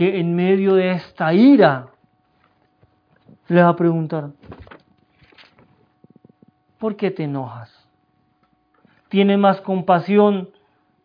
que 0.00 0.18
en 0.18 0.34
medio 0.34 0.76
de 0.76 0.92
esta 0.92 1.34
ira, 1.34 1.88
le 3.48 3.62
va 3.62 3.68
a 3.68 3.76
preguntar, 3.76 4.30
¿por 6.78 6.96
qué 6.96 7.10
te 7.10 7.24
enojas? 7.24 7.70
¿Tienes 9.10 9.38
más 9.38 9.60
compasión 9.60 10.48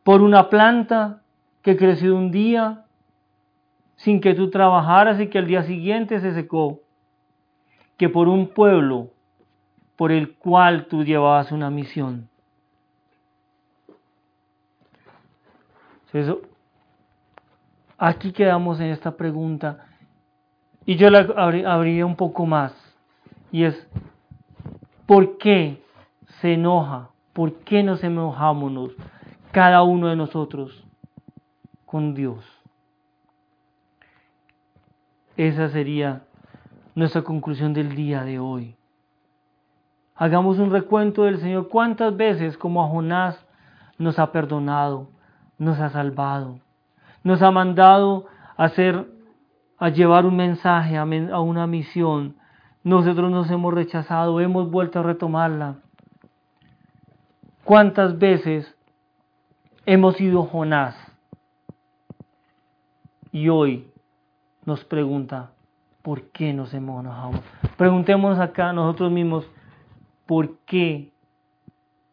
por 0.05 0.21
una 0.21 0.49
planta 0.49 1.23
que 1.61 1.75
creció 1.75 2.15
un 2.15 2.31
día 2.31 2.85
sin 3.97 4.21
que 4.21 4.33
tú 4.33 4.49
trabajaras 4.49 5.19
y 5.19 5.27
que 5.27 5.39
al 5.39 5.47
día 5.47 5.63
siguiente 5.63 6.21
se 6.21 6.33
secó? 6.33 6.79
que 7.97 8.07
por 8.07 8.29
un 8.29 8.47
pueblo 8.47 9.09
por 9.97 10.13
el 10.13 10.35
cual 10.35 10.85
tú 10.87 11.03
llevabas 11.03 11.51
una 11.51 11.69
misión. 11.69 12.29
Eso, 16.13 16.39
aquí 17.97 18.31
quedamos 18.31 18.79
en 18.79 18.87
esta 18.87 19.15
pregunta 19.15 19.85
y 20.85 20.95
yo 20.97 21.09
la 21.09 21.19
abriría 21.19 22.05
un 22.05 22.15
poco 22.15 22.45
más 22.45 22.73
y 23.51 23.63
es, 23.63 23.87
¿por 25.05 25.37
qué 25.37 25.81
se 26.41 26.53
enoja? 26.53 27.09
¿Por 27.33 27.53
qué 27.59 27.83
nos 27.83 28.03
enojamos 28.03 28.91
cada 29.51 29.83
uno 29.83 30.07
de 30.07 30.15
nosotros 30.15 30.85
con 31.85 32.13
Dios? 32.13 32.43
Esa 35.37 35.69
sería 35.69 36.23
nuestra 36.95 37.23
conclusión 37.23 37.73
del 37.73 37.95
día 37.95 38.23
de 38.23 38.39
hoy. 38.39 38.75
Hagamos 40.15 40.59
un 40.59 40.71
recuento 40.71 41.23
del 41.23 41.39
Señor 41.39 41.67
cuántas 41.67 42.15
veces 42.15 42.57
como 42.57 42.83
a 42.83 42.87
Jonás 42.87 43.45
nos 43.97 44.17
ha 44.17 44.31
perdonado, 44.31 45.09
nos 45.57 45.77
ha 45.79 45.89
salvado, 45.89 46.59
nos 47.25 47.41
ha 47.41 47.49
mandado 47.49 48.27
a 48.55 48.65
hacer, 48.65 49.07
a 49.79 49.89
llevar 49.89 50.27
un 50.27 50.35
mensaje, 50.37 50.95
a, 50.95 51.03
una 51.03 51.65
misión. 51.65 52.35
Nosotros 52.83 53.31
nos 53.31 53.49
hemos 53.49 53.73
rechazado, 53.73 54.39
hemos 54.39 54.69
vuelto 54.69 54.99
a 54.99 55.03
retomarla. 55.03 55.77
¿Cuántas 57.63 58.19
veces 58.19 58.77
hemos 59.87 60.15
sido 60.17 60.43
Jonás? 60.43 60.95
Y 63.31 63.49
hoy 63.49 63.91
nos 64.63 64.85
pregunta, 64.85 65.49
¿por 66.03 66.29
qué 66.29 66.53
nos 66.53 66.75
enojamos? 66.75 67.41
Preguntémonos 67.75 68.37
acá 68.37 68.71
nosotros 68.71 69.11
mismos, 69.11 69.49
¿por 70.27 70.59
qué 70.59 71.11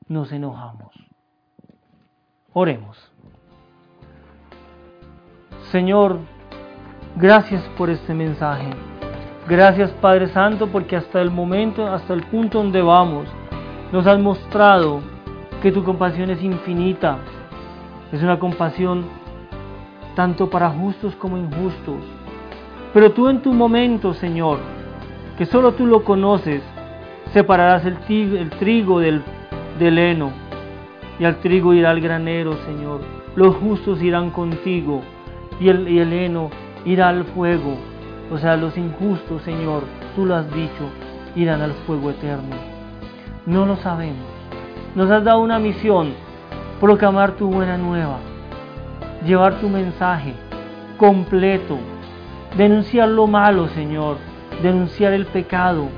nos 0.09 0.33
enojamos? 0.33 0.95
Oremos. 2.55 3.12
Señor, 5.73 6.19
gracias 7.17 7.63
por 7.77 7.91
este 7.91 8.15
mensaje. 8.15 8.71
Gracias 9.49 9.91
Padre 10.01 10.29
Santo 10.29 10.69
porque 10.69 10.95
hasta 10.95 11.21
el 11.21 11.33
momento, 11.33 11.87
hasta 11.87 12.15
el 12.15 12.23
punto 12.23 12.59
donde 12.59 12.81
vamos, 12.81 13.27
nos 13.91 14.07
has 14.07 14.21
mostrado 14.21 15.01
que 15.61 15.73
tu 15.73 15.83
compasión 15.83 16.31
es 16.31 16.41
infinita. 16.43 17.19
Es 18.13 18.23
una 18.23 18.39
compasión 18.39 19.07
tanto 20.15 20.49
para 20.49 20.71
justos 20.71 21.17
como 21.17 21.37
injustos 21.37 22.03
pero 22.93 23.13
tú 23.13 23.29
en 23.29 23.41
tu 23.41 23.53
momento, 23.55 24.13
Señor, 24.13 24.59
que 25.39 25.47
solo 25.47 25.73
tú 25.73 25.87
lo 25.87 26.05
conoces, 26.05 26.63
separarás 27.33 27.87
el, 27.87 27.97
trigo 28.59 29.01
del, 29.01 29.23
heno, 29.81 30.31
y 31.19 31.25
al 31.25 31.37
trigo 31.37 31.73
irá 31.73 31.91
al 31.91 32.01
granero, 32.01 32.53
Señor. 32.67 33.01
Los 33.35 33.57
justos 33.57 34.03
irán 34.03 34.31
contigo, 34.31 35.01
y 35.63 35.69
el, 35.69 36.13
heno 36.13 36.51
irá 36.85 37.09
al 37.09 37.25
fuego. 37.25 37.77
O 38.33 38.39
sea, 38.39 38.57
los 38.57 38.77
injustos, 38.77 39.43
Señor, 39.43 39.85
tú 40.17 40.27
lo 40.27 40.35
has 40.35 40.53
dicho, 40.53 40.91
irán 41.37 41.61
al 41.61 41.73
fuego 41.87 42.11
eterno. 42.11 42.57
No 43.47 43.65
lo 43.65 43.77
sabemos. 43.77 44.27
Nos 44.97 45.11
has 45.11 45.23
dado 45.23 45.41
una 45.41 45.61
misión, 45.61 46.15
proclamar 46.81 47.33
tu 47.33 47.49
buena 47.49 47.79
nueva, 47.79 48.19
llevar 49.25 49.61
tu 49.61 49.69
mensaje 49.69 50.35
completo, 50.99 51.79
denunciar 52.57 53.09
lo 53.09 53.27
malo, 53.27 53.69
Señor, 53.69 54.17
denunciar 54.63 55.13
el 55.13 55.27
pecado, 55.27 55.89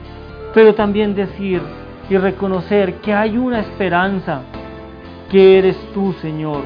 pero 0.52 0.74
también 0.74 1.14
decir 1.14 1.62
y 2.10 2.18
reconocer 2.18 2.96
que 2.96 3.14
hay 3.14 3.38
una 3.38 3.60
esperanza, 3.60 4.42
que 5.30 5.58
eres 5.58 5.76
tú, 5.94 6.12
Señor. 6.20 6.62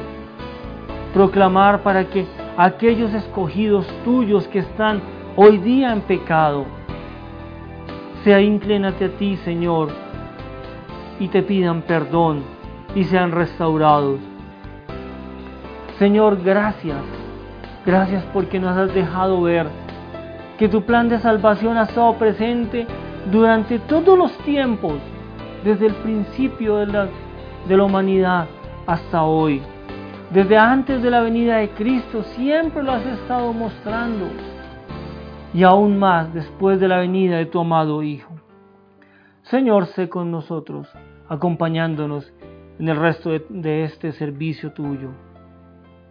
Proclamar 1.13 1.81
para 1.81 2.05
que 2.05 2.27
aquellos 2.59 3.13
escogidos 3.13 3.87
tuyos 4.03 4.45
que 4.49 4.59
están 4.59 5.01
hoy 5.37 5.59
día 5.59 5.93
en 5.93 6.01
pecado, 6.01 6.65
se 8.25 8.41
inclínate 8.41 9.05
a 9.05 9.09
ti, 9.11 9.37
Señor, 9.37 9.87
y 11.21 11.29
te 11.29 11.41
pidan 11.41 11.83
perdón 11.83 12.43
y 12.93 13.05
sean 13.05 13.31
restaurados. 13.31 14.19
Señor, 15.99 16.43
gracias. 16.43 16.97
Gracias 17.85 18.25
porque 18.33 18.59
nos 18.59 18.75
has 18.77 18.93
dejado 18.93 19.41
ver 19.41 19.67
que 20.57 20.67
tu 20.67 20.81
plan 20.81 21.07
de 21.07 21.19
salvación 21.19 21.77
ha 21.77 21.83
estado 21.83 22.15
presente 22.15 22.85
durante 23.31 23.79
todos 23.79 24.17
los 24.17 24.37
tiempos, 24.39 24.95
desde 25.63 25.85
el 25.85 25.93
principio 25.95 26.75
de 26.75 26.87
la, 26.87 27.07
de 27.69 27.77
la 27.77 27.83
humanidad 27.85 28.47
hasta 28.85 29.23
hoy. 29.23 29.61
Desde 30.31 30.57
antes 30.57 31.01
de 31.01 31.09
la 31.09 31.21
venida 31.21 31.57
de 31.57 31.71
Cristo 31.71 32.21
siempre 32.35 32.83
lo 32.83 32.91
has 32.91 33.05
estado 33.05 33.51
mostrando. 33.51 34.27
Y 35.55 35.63
aún 35.63 35.97
más 35.97 36.31
después 36.31 36.79
de 36.79 36.87
la 36.87 36.97
venida 36.97 37.37
de 37.37 37.47
tu 37.47 37.59
amado 37.59 38.03
Hijo. 38.03 38.35
Señor, 39.41 39.87
sé 39.87 40.07
con 40.07 40.29
nosotros, 40.29 40.87
acompañándonos 41.27 42.31
en 42.77 42.89
el 42.89 42.97
resto 42.97 43.31
de, 43.31 43.83
este 43.83 44.11
servicio 44.11 44.71
tuyo 44.71 45.09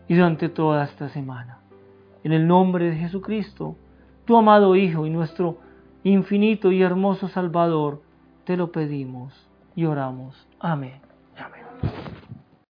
y 0.08 0.16
durante 0.16 0.48
toda 0.48 0.82
esta 0.82 1.08
semana. 1.10 1.60
En 2.24 2.32
el 2.32 2.48
nombre 2.48 2.90
de 2.90 2.96
Jesucristo, 2.96 3.76
tu 4.24 4.36
amado 4.36 4.74
Hijo 4.74 5.06
y 5.06 5.10
nuestro 5.10 5.58
infinito 6.02 6.72
y 6.72 6.82
hermoso 6.82 7.28
Salvador, 7.28 8.02
te 8.44 8.56
lo 8.56 8.72
pedimos 8.72 9.48
y 9.76 9.84
oramos. 9.84 10.48
Amén. 10.58 11.00
Amén. 11.36 11.62